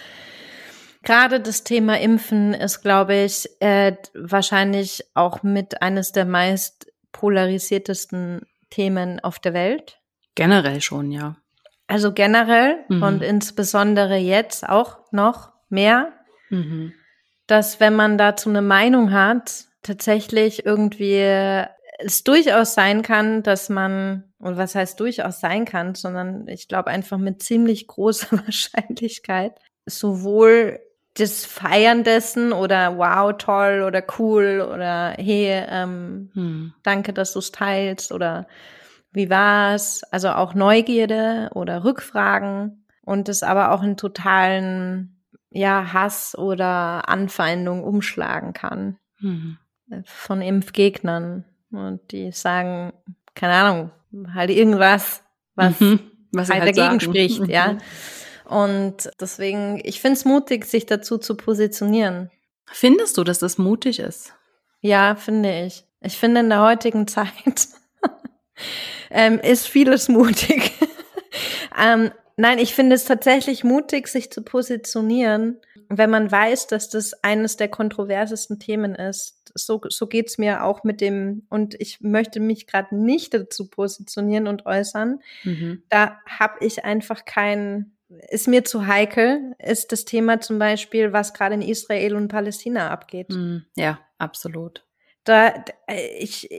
[1.03, 8.43] gerade das Thema Impfen ist, glaube ich, äh, wahrscheinlich auch mit eines der meist polarisiertesten
[8.71, 9.99] Themen auf der Welt.
[10.35, 11.37] Generell schon, ja.
[11.87, 13.03] Also generell mhm.
[13.03, 16.13] und insbesondere jetzt auch noch mehr,
[16.49, 16.93] mhm.
[17.47, 21.67] dass wenn man dazu eine Meinung hat, tatsächlich irgendwie
[21.99, 26.91] es durchaus sein kann, dass man, und was heißt durchaus sein kann, sondern ich glaube
[26.91, 30.81] einfach mit ziemlich großer Wahrscheinlichkeit sowohl
[31.17, 36.75] das Feiern dessen oder wow, toll oder cool oder hey, ähm, hm.
[36.83, 38.49] danke, dass du es teilst oder
[39.13, 40.03] wie war's?
[40.11, 47.85] Also auch Neugierde oder Rückfragen und es aber auch in totalen ja, Hass oder Anfeindung
[47.85, 48.97] umschlagen kann.
[49.19, 49.57] Hm.
[50.05, 51.45] Von Impfgegnern.
[51.77, 52.93] Und die sagen,
[53.35, 53.91] keine Ahnung,
[54.33, 55.23] halt irgendwas,
[55.55, 56.01] was, mhm,
[56.33, 57.01] was halt, halt dagegen sagen.
[57.01, 57.73] spricht, ja.
[57.73, 57.79] Mhm.
[58.45, 62.31] Und deswegen, ich finde es mutig, sich dazu zu positionieren.
[62.67, 64.35] Findest du, dass das mutig ist?
[64.81, 65.85] Ja, finde ich.
[66.01, 67.33] Ich finde in der heutigen Zeit
[69.11, 70.73] ähm, ist vieles mutig.
[71.81, 75.61] ähm, nein, ich finde es tatsächlich mutig, sich zu positionieren,
[75.99, 80.85] wenn man weiß, dass das eines der kontroversesten Themen ist so, so geht's mir auch
[80.85, 85.21] mit dem, und ich möchte mich gerade nicht dazu positionieren und äußern.
[85.45, 85.83] Mhm.
[85.89, 87.93] Da habe ich einfach kein,
[88.31, 92.91] ist mir zu heikel, ist das Thema zum Beispiel, was gerade in Israel und Palästina
[92.91, 93.31] abgeht.
[93.31, 93.65] Mhm.
[93.77, 94.85] Ja, absolut.
[95.23, 95.65] Da,
[96.19, 96.51] ich,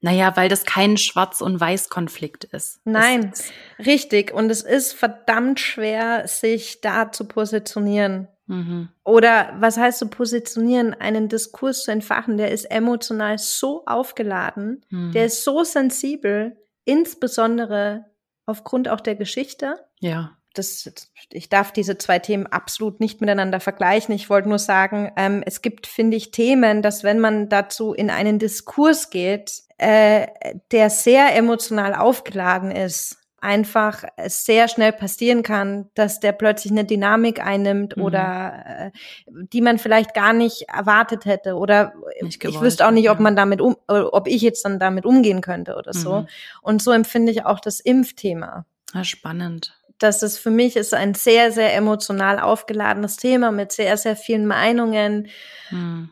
[0.00, 2.80] naja, weil das kein Schwarz- und Weiß-Konflikt ist.
[2.84, 3.52] Nein, ist,
[3.84, 4.32] richtig.
[4.32, 8.28] Und es ist verdammt schwer, sich da zu positionieren.
[8.50, 8.88] Mhm.
[9.04, 15.12] Oder was heißt so positionieren, einen Diskurs zu entfachen, der ist emotional so aufgeladen, mhm.
[15.12, 18.06] der ist so sensibel, insbesondere
[18.46, 19.76] aufgrund auch der Geschichte.
[20.00, 20.36] Ja.
[20.54, 20.90] das,
[21.30, 24.14] ich darf diese zwei Themen absolut nicht miteinander vergleichen.
[24.14, 28.10] Ich wollte nur sagen, ähm, es gibt, finde ich, Themen, dass wenn man dazu in
[28.10, 30.26] einen Diskurs geht, äh,
[30.72, 37.44] der sehr emotional aufgeladen ist, einfach sehr schnell passieren kann, dass der plötzlich eine Dynamik
[37.44, 38.02] einnimmt mhm.
[38.02, 38.90] oder äh,
[39.26, 43.36] die man vielleicht gar nicht erwartet hätte oder gewollt, ich wüsste auch nicht, ob man
[43.36, 46.20] damit um, ob ich jetzt dann damit umgehen könnte oder so.
[46.20, 46.28] Mhm.
[46.62, 48.66] Und so empfinde ich auch das Impfthema.
[48.92, 53.96] Ja, spannend dass es für mich ist ein sehr, sehr emotional aufgeladenes Thema mit sehr,
[53.98, 55.28] sehr vielen Meinungen.
[55.68, 56.10] Hm.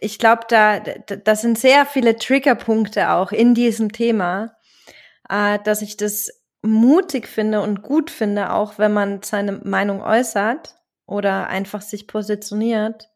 [0.00, 4.56] Ich glaube, da, da sind sehr viele Triggerpunkte auch in diesem Thema,
[5.28, 10.76] äh, dass ich das mutig finde und gut finde, auch wenn man seine Meinung äußert
[11.06, 13.10] oder einfach sich positioniert.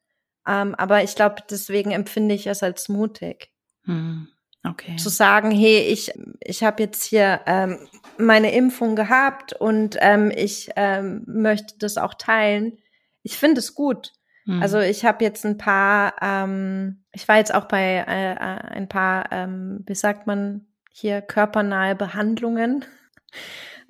[0.47, 3.51] Ähm, aber ich glaube, deswegen empfinde ich es als mutig.
[3.85, 4.29] Hm.
[4.65, 4.97] Okay.
[4.97, 7.79] Zu sagen, hey, ich, ich habe jetzt hier ähm,
[8.19, 12.79] meine Impfung gehabt und ähm, ich ähm, möchte das auch teilen.
[13.23, 14.13] Ich finde es gut.
[14.45, 14.63] Mhm.
[14.63, 18.89] Also ich habe jetzt ein paar, ähm, ich war jetzt auch bei äh, äh, ein
[18.89, 22.85] paar, ähm, wie sagt man hier, körpernahe Behandlungen.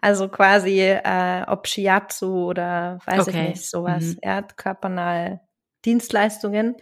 [0.00, 3.30] Also quasi äh, ob Shiatsu oder weiß okay.
[3.30, 4.04] ich nicht, sowas.
[4.04, 4.18] Mhm.
[4.22, 5.40] Ja, körpernahe
[5.84, 6.76] Dienstleistungen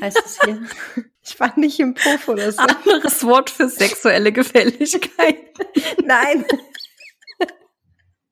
[0.00, 0.62] heißt es hier.
[1.24, 2.60] Ich war nicht im Puff oder so.
[2.60, 5.36] Anderes Wort für sexuelle Gefälligkeit.
[6.04, 6.44] Nein.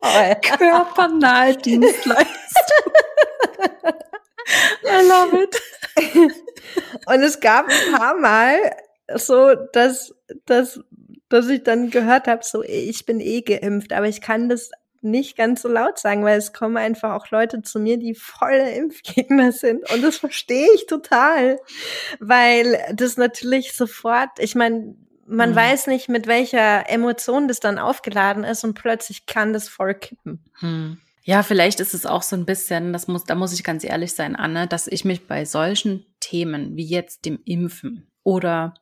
[0.01, 2.93] Oh, Körpernahe Dienstleistung.
[4.83, 5.62] I love it.
[7.07, 8.76] Und es gab ein paar Mal
[9.14, 10.12] so, dass,
[10.47, 10.81] dass,
[11.31, 14.70] dass ich dann gehört habe, so, ich bin eh geimpft, aber ich kann das
[15.03, 18.70] nicht ganz so laut sagen, weil es kommen einfach auch Leute zu mir, die volle
[18.74, 19.91] Impfgegner sind.
[19.91, 21.59] Und das verstehe ich total,
[22.18, 24.95] weil das natürlich sofort, ich meine,
[25.26, 25.57] man mhm.
[25.57, 30.45] weiß nicht, mit welcher Emotion das dann aufgeladen ist und plötzlich kann das voll kippen.
[30.61, 30.99] Mhm.
[31.22, 34.14] Ja, vielleicht ist es auch so ein bisschen, das muss, da muss ich ganz ehrlich
[34.14, 38.75] sein, Anne, dass ich mich bei solchen Themen wie jetzt dem Impfen oder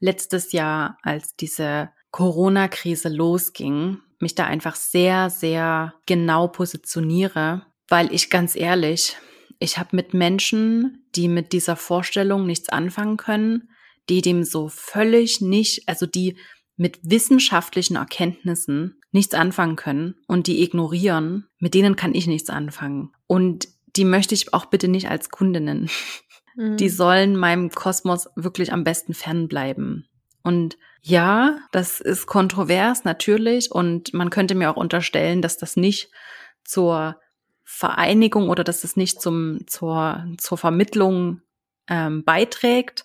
[0.00, 8.30] letztes Jahr, als diese Corona-Krise losging, mich da einfach sehr, sehr genau positioniere, weil ich
[8.30, 9.16] ganz ehrlich,
[9.58, 13.70] ich habe mit Menschen, die mit dieser Vorstellung nichts anfangen können,
[14.08, 16.36] die dem so völlig nicht, also die
[16.76, 23.12] mit wissenschaftlichen Erkenntnissen nichts anfangen können und die ignorieren, mit denen kann ich nichts anfangen.
[23.26, 25.90] Und die möchte ich auch bitte nicht als Kundinnen.
[26.56, 26.76] Mhm.
[26.76, 30.08] Die sollen meinem Kosmos wirklich am besten fernbleiben.
[30.42, 36.10] Und ja, das ist kontrovers natürlich und man könnte mir auch unterstellen, dass das nicht
[36.64, 37.16] zur
[37.64, 41.40] Vereinigung oder dass das nicht zum, zur, zur Vermittlung
[41.88, 43.04] ähm, beiträgt.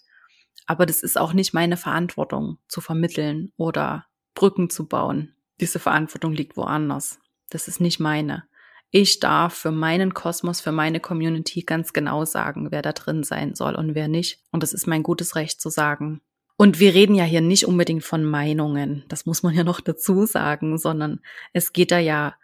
[0.65, 5.33] Aber das ist auch nicht meine Verantwortung zu vermitteln oder Brücken zu bauen.
[5.59, 7.19] Diese Verantwortung liegt woanders.
[7.49, 8.43] Das ist nicht meine.
[8.91, 13.53] Ich darf für meinen Kosmos, für meine Community ganz genau sagen, wer da drin sein
[13.53, 14.39] soll und wer nicht.
[14.51, 16.21] Und das ist mein gutes Recht zu sagen.
[16.57, 20.25] Und wir reden ja hier nicht unbedingt von Meinungen, das muss man ja noch dazu
[20.25, 21.19] sagen, sondern
[21.53, 22.35] es geht da ja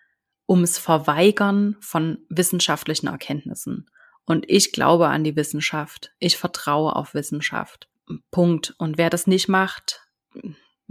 [0.47, 3.89] ums Verweigern von wissenschaftlichen Erkenntnissen.
[4.25, 6.13] Und ich glaube an die Wissenschaft.
[6.19, 7.89] Ich vertraue auf Wissenschaft.
[8.31, 8.75] Punkt.
[8.77, 10.01] Und wer das nicht macht,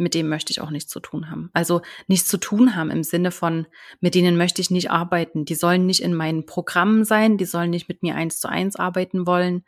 [0.03, 1.51] mit dem möchte ich auch nichts zu tun haben.
[1.53, 3.67] Also nichts zu tun haben im Sinne von,
[4.01, 5.45] mit denen möchte ich nicht arbeiten.
[5.45, 8.77] Die sollen nicht in meinen Programmen sein, die sollen nicht mit mir eins zu eins
[8.77, 9.65] arbeiten wollen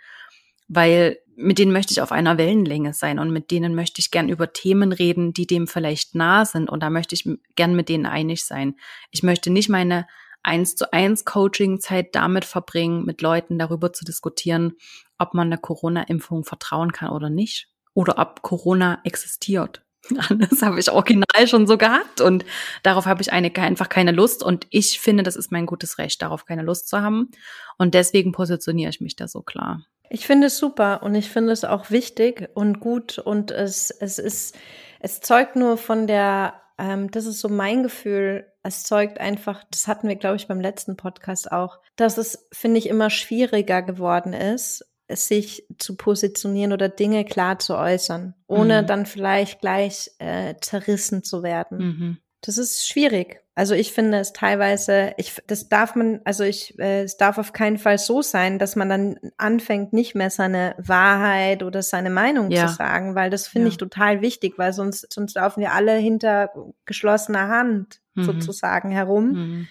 [0.68, 4.28] weil mit denen möchte ich auf einer Wellenlänge sein und mit denen möchte ich gern
[4.28, 8.06] über Themen reden, die dem vielleicht nah sind und da möchte ich gern mit denen
[8.06, 8.76] einig sein.
[9.10, 10.06] Ich möchte nicht meine
[10.42, 14.74] eins zu eins Coaching-Zeit damit verbringen, mit Leuten darüber zu diskutieren,
[15.18, 19.84] ob man eine Corona-Impfung vertrauen kann oder nicht oder ob Corona existiert.
[20.50, 22.44] Das habe ich original schon so gehabt und
[22.82, 24.42] darauf habe ich eine, einfach keine Lust.
[24.42, 27.30] Und ich finde, das ist mein gutes Recht, darauf keine Lust zu haben.
[27.78, 29.84] Und deswegen positioniere ich mich da so klar.
[30.10, 33.18] Ich finde es super und ich finde es auch wichtig und gut.
[33.18, 34.56] Und es, es ist,
[35.00, 39.88] es zeugt nur von der, ähm, das ist so mein Gefühl, es zeugt einfach, das
[39.88, 44.32] hatten wir, glaube ich, beim letzten Podcast auch, dass es, finde ich, immer schwieriger geworden
[44.32, 48.86] ist, sich zu positionieren oder Dinge klar zu äußern, ohne mhm.
[48.86, 51.78] dann vielleicht gleich äh, zerrissen zu werden.
[51.78, 52.18] Mhm.
[52.40, 53.40] Das ist schwierig.
[53.56, 57.52] Also ich finde es teilweise, ich, das darf man, also ich, äh, es darf auf
[57.52, 62.50] keinen Fall so sein, dass man dann anfängt, nicht mehr seine Wahrheit oder seine Meinung
[62.50, 62.66] ja.
[62.66, 63.72] zu sagen, weil das finde ja.
[63.72, 66.50] ich total wichtig, weil sonst, sonst laufen wir alle hinter
[66.84, 68.24] geschlossener Hand mhm.
[68.24, 69.32] sozusagen herum.
[69.32, 69.68] Mhm.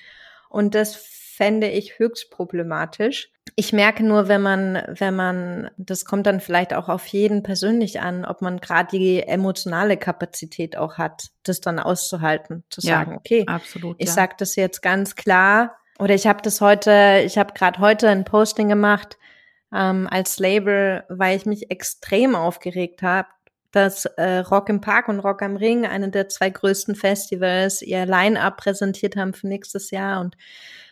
[0.49, 0.95] Und das
[1.35, 3.31] fände ich höchst problematisch.
[3.55, 8.01] Ich merke nur, wenn man, wenn man, das kommt dann vielleicht auch auf jeden persönlich
[8.01, 13.43] an, ob man gerade die emotionale Kapazität auch hat, das dann auszuhalten, zu sagen, okay,
[13.47, 14.13] absolut, ich ja.
[14.13, 18.25] sage das jetzt ganz klar, Oder ich habe das heute, ich habe gerade heute ein
[18.25, 19.17] Posting gemacht
[19.73, 23.27] ähm, als Label, weil ich mich extrem aufgeregt habe,
[23.73, 28.05] dass äh, Rock im Park und Rock am Ring, eine der zwei größten Festivals, ihr
[28.05, 30.37] Line-up präsentiert haben für nächstes Jahr und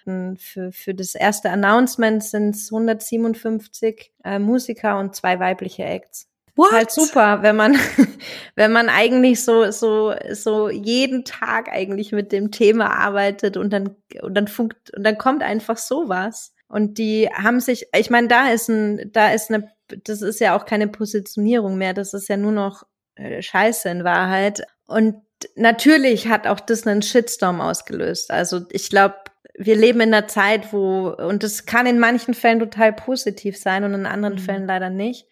[0.08, 6.28] äh, für, für das erste Announcement sind es 157 äh, Musiker und zwei weibliche Acts.
[6.56, 6.72] What?
[6.72, 7.78] Halt super, wenn man,
[8.56, 13.96] wenn man eigentlich so, so, so jeden Tag eigentlich mit dem Thema arbeitet und dann,
[14.22, 16.54] und dann funkt, und dann kommt einfach sowas.
[16.68, 19.70] Und die haben sich, ich meine, da ist ein, da ist eine,
[20.04, 22.84] das ist ja auch keine Positionierung mehr, das ist ja nur noch
[23.16, 24.64] äh, Scheiße in Wahrheit.
[24.88, 25.16] Und
[25.56, 28.32] natürlich hat auch das einen Shitstorm ausgelöst.
[28.32, 29.16] Also ich glaube,
[29.56, 33.84] wir leben in einer Zeit, wo, und das kann in manchen Fällen total positiv sein
[33.84, 34.40] und in anderen mhm.
[34.40, 35.28] Fällen leider nicht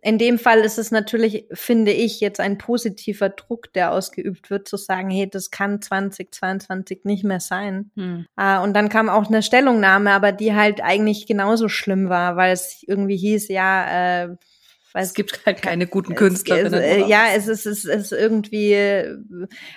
[0.00, 4.68] in dem Fall ist es natürlich, finde ich, jetzt ein positiver Druck, der ausgeübt wird,
[4.68, 7.90] zu sagen, hey, das kann 2022 nicht mehr sein.
[7.96, 8.26] Hm.
[8.40, 12.52] Uh, und dann kam auch eine Stellungnahme, aber die halt eigentlich genauso schlimm war, weil
[12.52, 14.36] es irgendwie hieß, ja, äh,
[14.92, 16.74] weil es gibt halt keine guten Künstlerinnen.
[16.74, 18.76] Es, äh, ja, es ist, es ist irgendwie,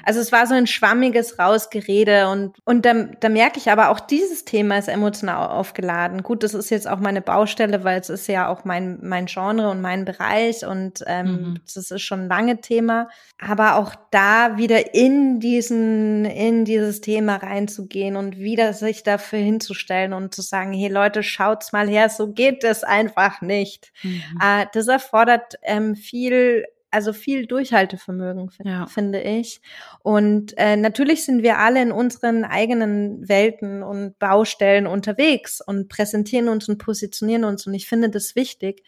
[0.04, 4.00] also es war so ein schwammiges Rausgerede und, und da, da merke ich aber auch,
[4.00, 6.24] dieses Thema ist emotional aufgeladen.
[6.24, 9.70] Gut, das ist jetzt auch meine Baustelle, weil es ist ja auch mein, mein Genre
[9.70, 11.60] und mein Bereich und ähm, mhm.
[11.64, 13.10] das ist schon ein lange Thema.
[13.40, 20.14] Aber auch da wieder in diesen, in dieses Thema reinzugehen und wieder sich dafür hinzustellen
[20.14, 23.92] und zu sagen, hey Leute, schaut's mal her, so geht es einfach nicht.
[24.04, 24.24] Mhm.
[24.42, 28.86] Äh, das erfordert ähm, viel also viel Durchhaltevermögen, ja.
[28.86, 29.62] finde ich.
[30.04, 36.50] Und äh, natürlich sind wir alle in unseren eigenen Welten und Baustellen unterwegs und präsentieren
[36.50, 37.66] uns und positionieren uns.
[37.66, 38.84] Und ich finde das wichtig.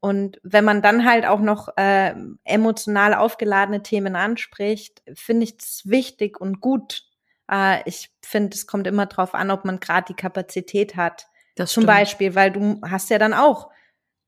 [0.00, 5.82] Und wenn man dann halt auch noch äh, emotional aufgeladene Themen anspricht, finde ich das
[5.84, 7.04] wichtig und gut.
[7.50, 11.28] Äh, ich finde, es kommt immer drauf an, ob man gerade die Kapazität hat.
[11.54, 13.70] Das Zum Beispiel, weil du hast ja dann auch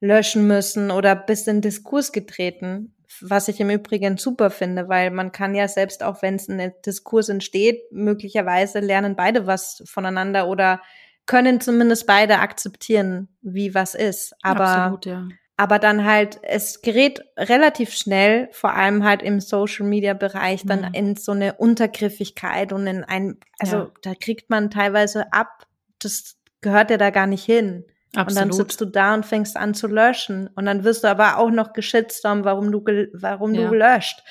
[0.00, 5.32] löschen müssen oder bist in Diskurs getreten, was ich im Übrigen super finde, weil man
[5.32, 10.80] kann ja selbst auch, wenn es ein Diskurs entsteht, möglicherweise lernen beide was voneinander oder
[11.24, 14.34] können zumindest beide akzeptieren, wie was ist.
[14.42, 15.28] Aber, Absolut, ja.
[15.56, 20.82] aber dann halt, es gerät relativ schnell, vor allem halt im Social Media Bereich, dann
[20.82, 20.94] mhm.
[20.94, 23.90] in so eine Untergriffigkeit und in ein, also ja.
[24.02, 25.66] da kriegt man teilweise ab,
[25.98, 27.84] das gehört ja da gar nicht hin.
[28.16, 28.28] Absolut.
[28.28, 30.48] Und dann sitzt du da und fängst an zu löschen.
[30.54, 33.68] Und dann wirst du aber auch noch geschitstormt, warum du, warum ja.
[33.68, 34.22] du löscht.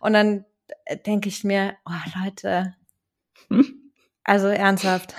[0.00, 0.44] Und dann
[0.84, 2.74] äh, denke ich mir, oh Leute,
[3.48, 3.92] hm?
[4.24, 5.14] also ernsthaft.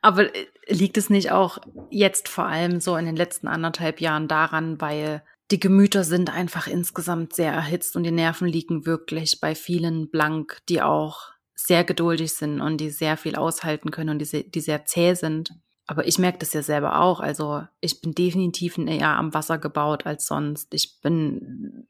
[0.00, 1.58] Aber äh, liegt es nicht auch
[1.90, 6.66] jetzt vor allem so in den letzten anderthalb Jahren daran, weil die Gemüter sind einfach
[6.66, 12.32] insgesamt sehr erhitzt und die Nerven liegen wirklich bei vielen blank, die auch sehr geduldig
[12.32, 15.52] sind und die sehr viel aushalten können und die, die sehr zäh sind.
[15.92, 17.20] Aber ich merke das ja selber auch.
[17.20, 20.72] Also ich bin definitiv eher am Wasser gebaut als sonst.
[20.72, 21.86] Ich bin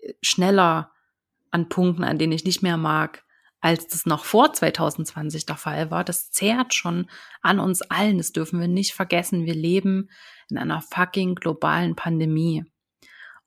[0.00, 0.90] äh, schneller
[1.52, 3.22] an Punkten, an denen ich nicht mehr mag,
[3.60, 6.02] als das noch vor 2020 der Fall war.
[6.02, 7.08] Das zehrt schon
[7.40, 8.18] an uns allen.
[8.18, 9.46] Das dürfen wir nicht vergessen.
[9.46, 10.10] Wir leben
[10.50, 12.64] in einer fucking globalen Pandemie.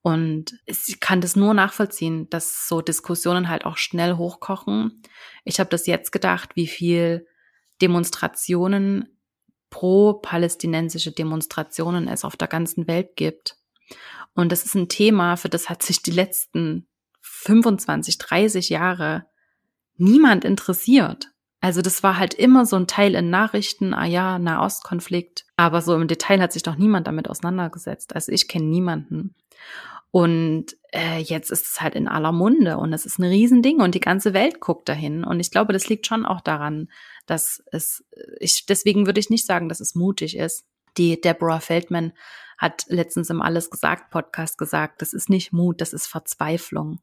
[0.01, 5.01] Und ich kann das nur nachvollziehen, dass so Diskussionen halt auch schnell hochkochen.
[5.43, 7.27] Ich habe das jetzt gedacht, wie viel
[7.81, 9.18] Demonstrationen
[9.69, 13.57] pro-palästinensische Demonstrationen es auf der ganzen Welt gibt.
[14.33, 16.87] Und das ist ein Thema, für das hat sich die letzten
[17.21, 19.25] 25, 30 Jahre
[19.97, 21.31] niemand interessiert.
[21.61, 25.95] Also das war halt immer so ein Teil in Nachrichten, ah ja, Nahostkonflikt, aber so
[25.95, 28.15] im Detail hat sich doch niemand damit auseinandergesetzt.
[28.15, 29.35] Also ich kenne niemanden.
[30.11, 33.93] Und äh, jetzt ist es halt in aller Munde und es ist ein Riesending und
[33.93, 35.23] die ganze Welt guckt dahin.
[35.23, 36.89] Und ich glaube, das liegt schon auch daran,
[37.27, 38.03] dass es,
[38.39, 40.65] ich, deswegen würde ich nicht sagen, dass es mutig ist.
[40.97, 42.13] Die Deborah Feldman
[42.57, 46.99] hat letztens im Alles gesagt Podcast gesagt, das ist nicht Mut, das ist Verzweiflung.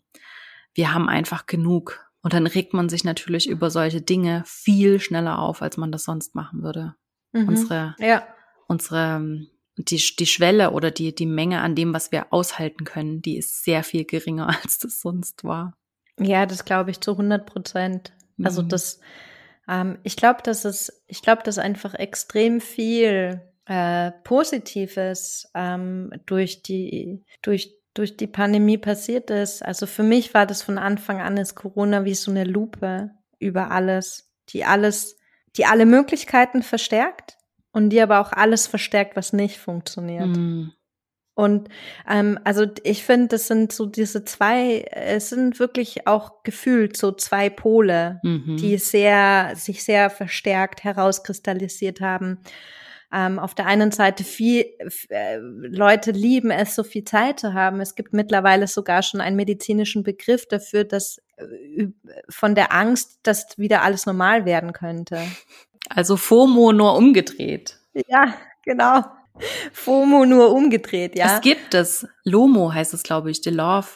[0.75, 2.11] Wir haben einfach genug.
[2.23, 6.03] Und dann regt man sich natürlich über solche Dinge viel schneller auf, als man das
[6.03, 6.97] sonst machen würde.
[7.33, 7.49] Mhm.
[7.49, 8.27] Unsere, ja.
[8.67, 9.47] unsere
[9.77, 13.65] die, die Schwelle oder die, die Menge an dem, was wir aushalten können, die ist
[13.65, 15.75] sehr viel geringer, als das sonst war.
[16.19, 18.13] Ja, das glaube ich zu 100 Prozent.
[18.43, 18.69] Also mhm.
[18.69, 19.01] das,
[19.69, 26.63] ähm, ich glaube, dass es, ich glaube, dass einfach extrem viel äh, Positives ähm, durch
[26.63, 29.63] die, durch, durch die Pandemie passiert ist.
[29.63, 33.71] Also für mich war das von Anfang an ist Corona wie so eine Lupe über
[33.71, 35.19] alles, die alles,
[35.57, 37.37] die alle Möglichkeiten verstärkt
[37.77, 40.35] und die aber auch alles verstärkt, was nicht funktioniert.
[40.35, 40.71] Mm.
[41.35, 41.69] Und
[42.09, 47.13] ähm, also ich finde, das sind so diese zwei, es sind wirklich auch gefühlt so
[47.13, 48.57] zwei Pole, mhm.
[48.57, 52.39] die sehr, sich sehr verstärkt herauskristallisiert haben.
[53.13, 54.65] Ähm, auf der einen Seite viel
[55.11, 57.81] äh, Leute lieben es, so viel Zeit zu haben.
[57.81, 61.89] Es gibt mittlerweile sogar schon einen medizinischen Begriff dafür, dass äh,
[62.29, 65.21] von der Angst, dass wieder alles normal werden könnte.
[65.89, 67.79] Also FOMO nur umgedreht.
[68.09, 68.35] Ja,
[68.65, 69.05] genau.
[69.73, 71.37] FOMO nur umgedreht, ja.
[71.37, 72.07] Es gibt es.
[72.25, 73.43] LOMO heißt es, glaube ich.
[73.43, 73.87] The Love,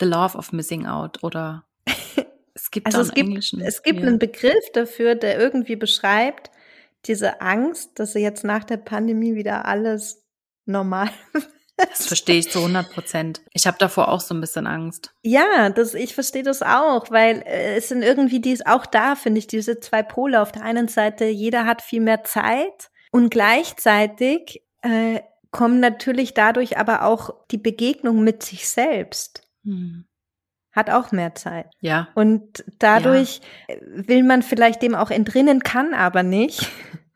[0.00, 1.64] the Love of Missing Out oder
[2.54, 3.60] es gibt also es gibt, Englischen.
[3.60, 4.06] Es gibt ja.
[4.06, 6.50] einen Begriff dafür, der irgendwie beschreibt
[7.06, 10.22] diese Angst, dass jetzt nach der Pandemie wieder alles
[10.66, 11.10] normal
[11.88, 13.40] Das verstehe ich zu 100 Prozent.
[13.52, 15.14] Ich habe davor auch so ein bisschen Angst.
[15.22, 19.38] Ja, das, ich verstehe das auch, weil äh, es sind irgendwie dies auch da, finde
[19.38, 20.40] ich, diese zwei Pole.
[20.40, 25.20] Auf der einen Seite, jeder hat viel mehr Zeit und gleichzeitig äh,
[25.50, 29.48] kommen natürlich dadurch aber auch die Begegnung mit sich selbst.
[29.64, 30.04] Hm.
[30.72, 31.66] Hat auch mehr Zeit.
[31.80, 32.08] Ja.
[32.14, 33.76] Und dadurch ja.
[33.80, 36.68] will man vielleicht dem auch entrinnen, kann aber nicht.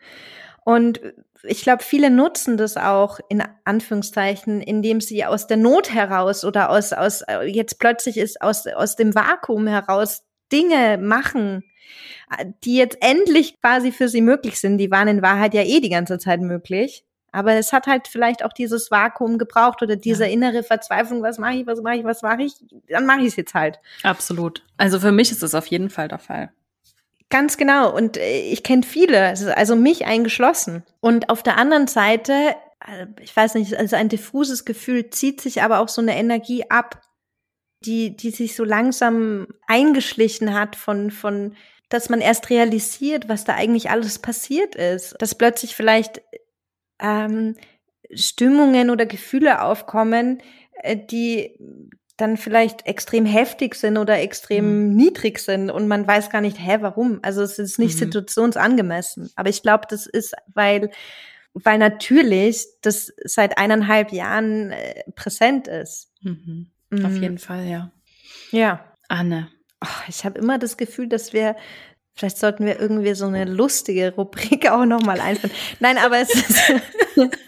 [0.65, 1.01] Und
[1.47, 6.71] ich glaube, viele nutzen das auch in Anführungszeichen, indem sie aus der Not heraus oder
[6.71, 10.23] aus, aus jetzt plötzlich ist aus, aus dem Vakuum heraus
[10.53, 11.65] Dinge machen,
[12.65, 14.79] die jetzt endlich quasi für sie möglich sind.
[14.79, 17.05] Die waren in Wahrheit ja eh die ganze Zeit möglich.
[17.33, 20.31] Aber es hat halt vielleicht auch dieses Vakuum gebraucht oder diese ja.
[20.31, 22.53] innere Verzweiflung, was mache ich, was mache ich, was mache ich,
[22.89, 23.81] dann mache ich es jetzt halt.
[24.05, 24.63] Absolut.
[24.77, 26.53] Also für mich ist es auf jeden Fall der Fall.
[27.31, 27.95] Ganz genau.
[27.95, 30.85] Und äh, ich kenne viele, also mich eingeschlossen.
[31.01, 32.55] Und auf der anderen Seite,
[32.87, 36.71] äh, ich weiß nicht, also ein diffuses Gefühl zieht sich aber auch so eine Energie
[36.71, 37.01] ab,
[37.81, 41.57] die, die sich so langsam eingeschlichen hat von, von,
[41.89, 45.17] dass man erst realisiert, was da eigentlich alles passiert ist.
[45.19, 46.23] Dass plötzlich vielleicht
[47.01, 47.57] ähm,
[48.13, 50.43] Stimmungen oder Gefühle aufkommen,
[50.83, 51.59] äh, die
[52.17, 54.95] dann vielleicht extrem heftig sind oder extrem mhm.
[54.95, 57.19] niedrig sind und man weiß gar nicht, hä, warum?
[57.23, 57.99] Also es ist nicht mhm.
[57.99, 59.31] situationsangemessen.
[59.35, 60.91] Aber ich glaube, das ist, weil,
[61.55, 66.13] weil natürlich das seit eineinhalb Jahren äh, präsent ist.
[66.23, 66.71] Mhm.
[66.93, 67.23] Auf mhm.
[67.23, 67.91] jeden Fall, ja.
[68.53, 68.85] Ja.
[69.09, 69.49] Anne.
[69.85, 71.57] Oh, ich habe immer das Gefühl, dass wir
[72.17, 75.53] Vielleicht sollten wir irgendwie so eine lustige Rubrik auch nochmal einführen.
[75.81, 76.73] Nein, aber es ist,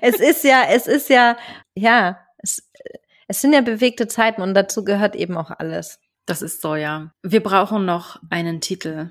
[0.00, 1.36] es ist ja, es ist ja,
[1.74, 2.23] ja,
[3.28, 5.98] es, sind ja bewegte Zeiten und dazu gehört eben auch alles.
[6.26, 7.12] Das ist so, ja.
[7.22, 9.10] Wir brauchen noch einen Titel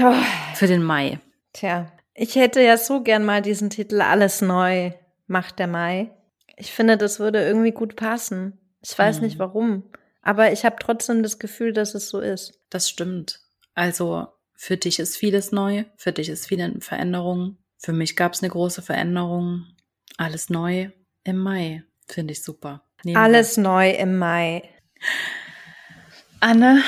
[0.00, 0.14] oh.
[0.54, 1.20] für den Mai.
[1.52, 4.92] Tja, ich hätte ja so gern mal diesen Titel Alles neu
[5.26, 6.10] macht der Mai.
[6.56, 8.58] Ich finde, das würde irgendwie gut passen.
[8.82, 9.24] Ich weiß hm.
[9.24, 9.90] nicht warum,
[10.20, 12.60] aber ich habe trotzdem das Gefühl, dass es so ist.
[12.70, 13.40] Das stimmt.
[13.74, 17.58] Also für dich ist vieles neu, für dich ist viel Veränderung.
[17.78, 19.66] Für mich gab es eine große Veränderung.
[20.16, 20.90] Alles neu
[21.24, 21.82] im Mai.
[22.06, 22.84] Finde ich super.
[23.04, 23.64] Nehmen Alles wir.
[23.64, 24.62] neu im Mai.
[26.40, 26.82] Anne.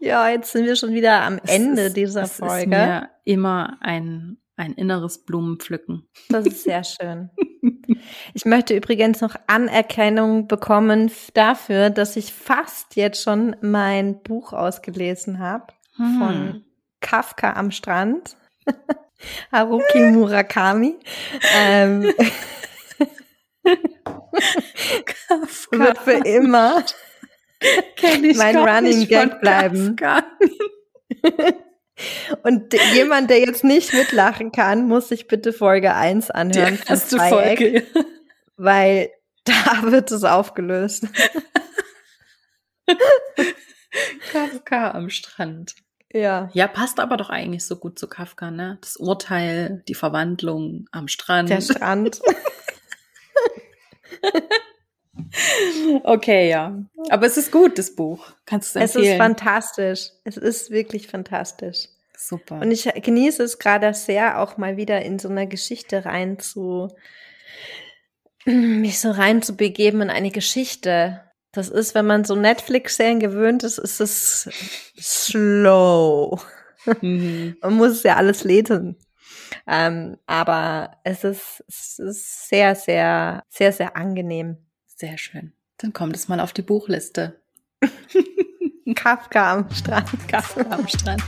[0.00, 2.62] Ja, jetzt sind wir schon wieder am es Ende ist, dieser es Folge.
[2.62, 6.08] Ist mir immer ein, ein inneres Blumenpflücken.
[6.28, 7.30] Das ist sehr schön.
[8.34, 15.38] Ich möchte übrigens noch Anerkennung bekommen dafür, dass ich fast jetzt schon mein Buch ausgelesen
[15.38, 16.18] habe hm.
[16.18, 16.64] von
[17.00, 18.36] Kafka am Strand.
[19.52, 20.96] Haruki Murakami.
[21.56, 22.12] ähm,
[25.04, 26.84] Kafka wird für immer
[28.36, 29.96] mein Running Gag bleiben.
[32.44, 36.78] Und jemand, der jetzt nicht mitlachen kann, muss sich bitte Folge 1 anhören.
[36.80, 37.84] Die erste Folge.
[38.56, 39.10] Weil
[39.44, 41.06] da wird es aufgelöst.
[44.32, 45.74] Kafka am Strand.
[46.12, 46.48] Ja.
[46.52, 48.78] Ja, passt aber doch eigentlich so gut zu Kafka, ne?
[48.80, 51.50] Das Urteil, die Verwandlung am Strand.
[51.50, 52.20] Der Strand.
[56.04, 56.78] okay, ja.
[57.10, 58.26] Aber es ist gut, das Buch.
[58.46, 59.06] Kannst du es empfehlen?
[59.06, 60.10] Es ist fantastisch.
[60.24, 61.88] Es ist wirklich fantastisch.
[62.16, 62.60] Super.
[62.60, 66.88] Und ich genieße es gerade sehr, auch mal wieder in so einer Geschichte rein zu,
[68.44, 71.22] mich so rein zu begeben in eine Geschichte.
[71.52, 74.50] Das ist, wenn man so Netflix-Serien gewöhnt ist, ist es
[74.98, 76.40] slow.
[77.00, 77.56] Mhm.
[77.62, 78.96] Man muss es ja alles lesen.
[79.66, 84.58] Ähm, aber es ist, es ist sehr, sehr, sehr, sehr angenehm.
[84.86, 85.52] Sehr schön.
[85.78, 87.40] Dann kommt es mal auf die Buchliste.
[88.94, 90.08] Kafka am Strand.
[90.28, 91.22] Kafka am Strand.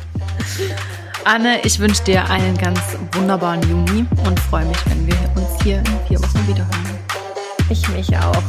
[1.25, 2.81] Anne, ich wünsche dir einen ganz
[3.12, 6.99] wunderbaren Juni und freue mich, wenn wir uns hier in vier Wochen wiederhören.
[7.68, 8.43] Ich mich auch.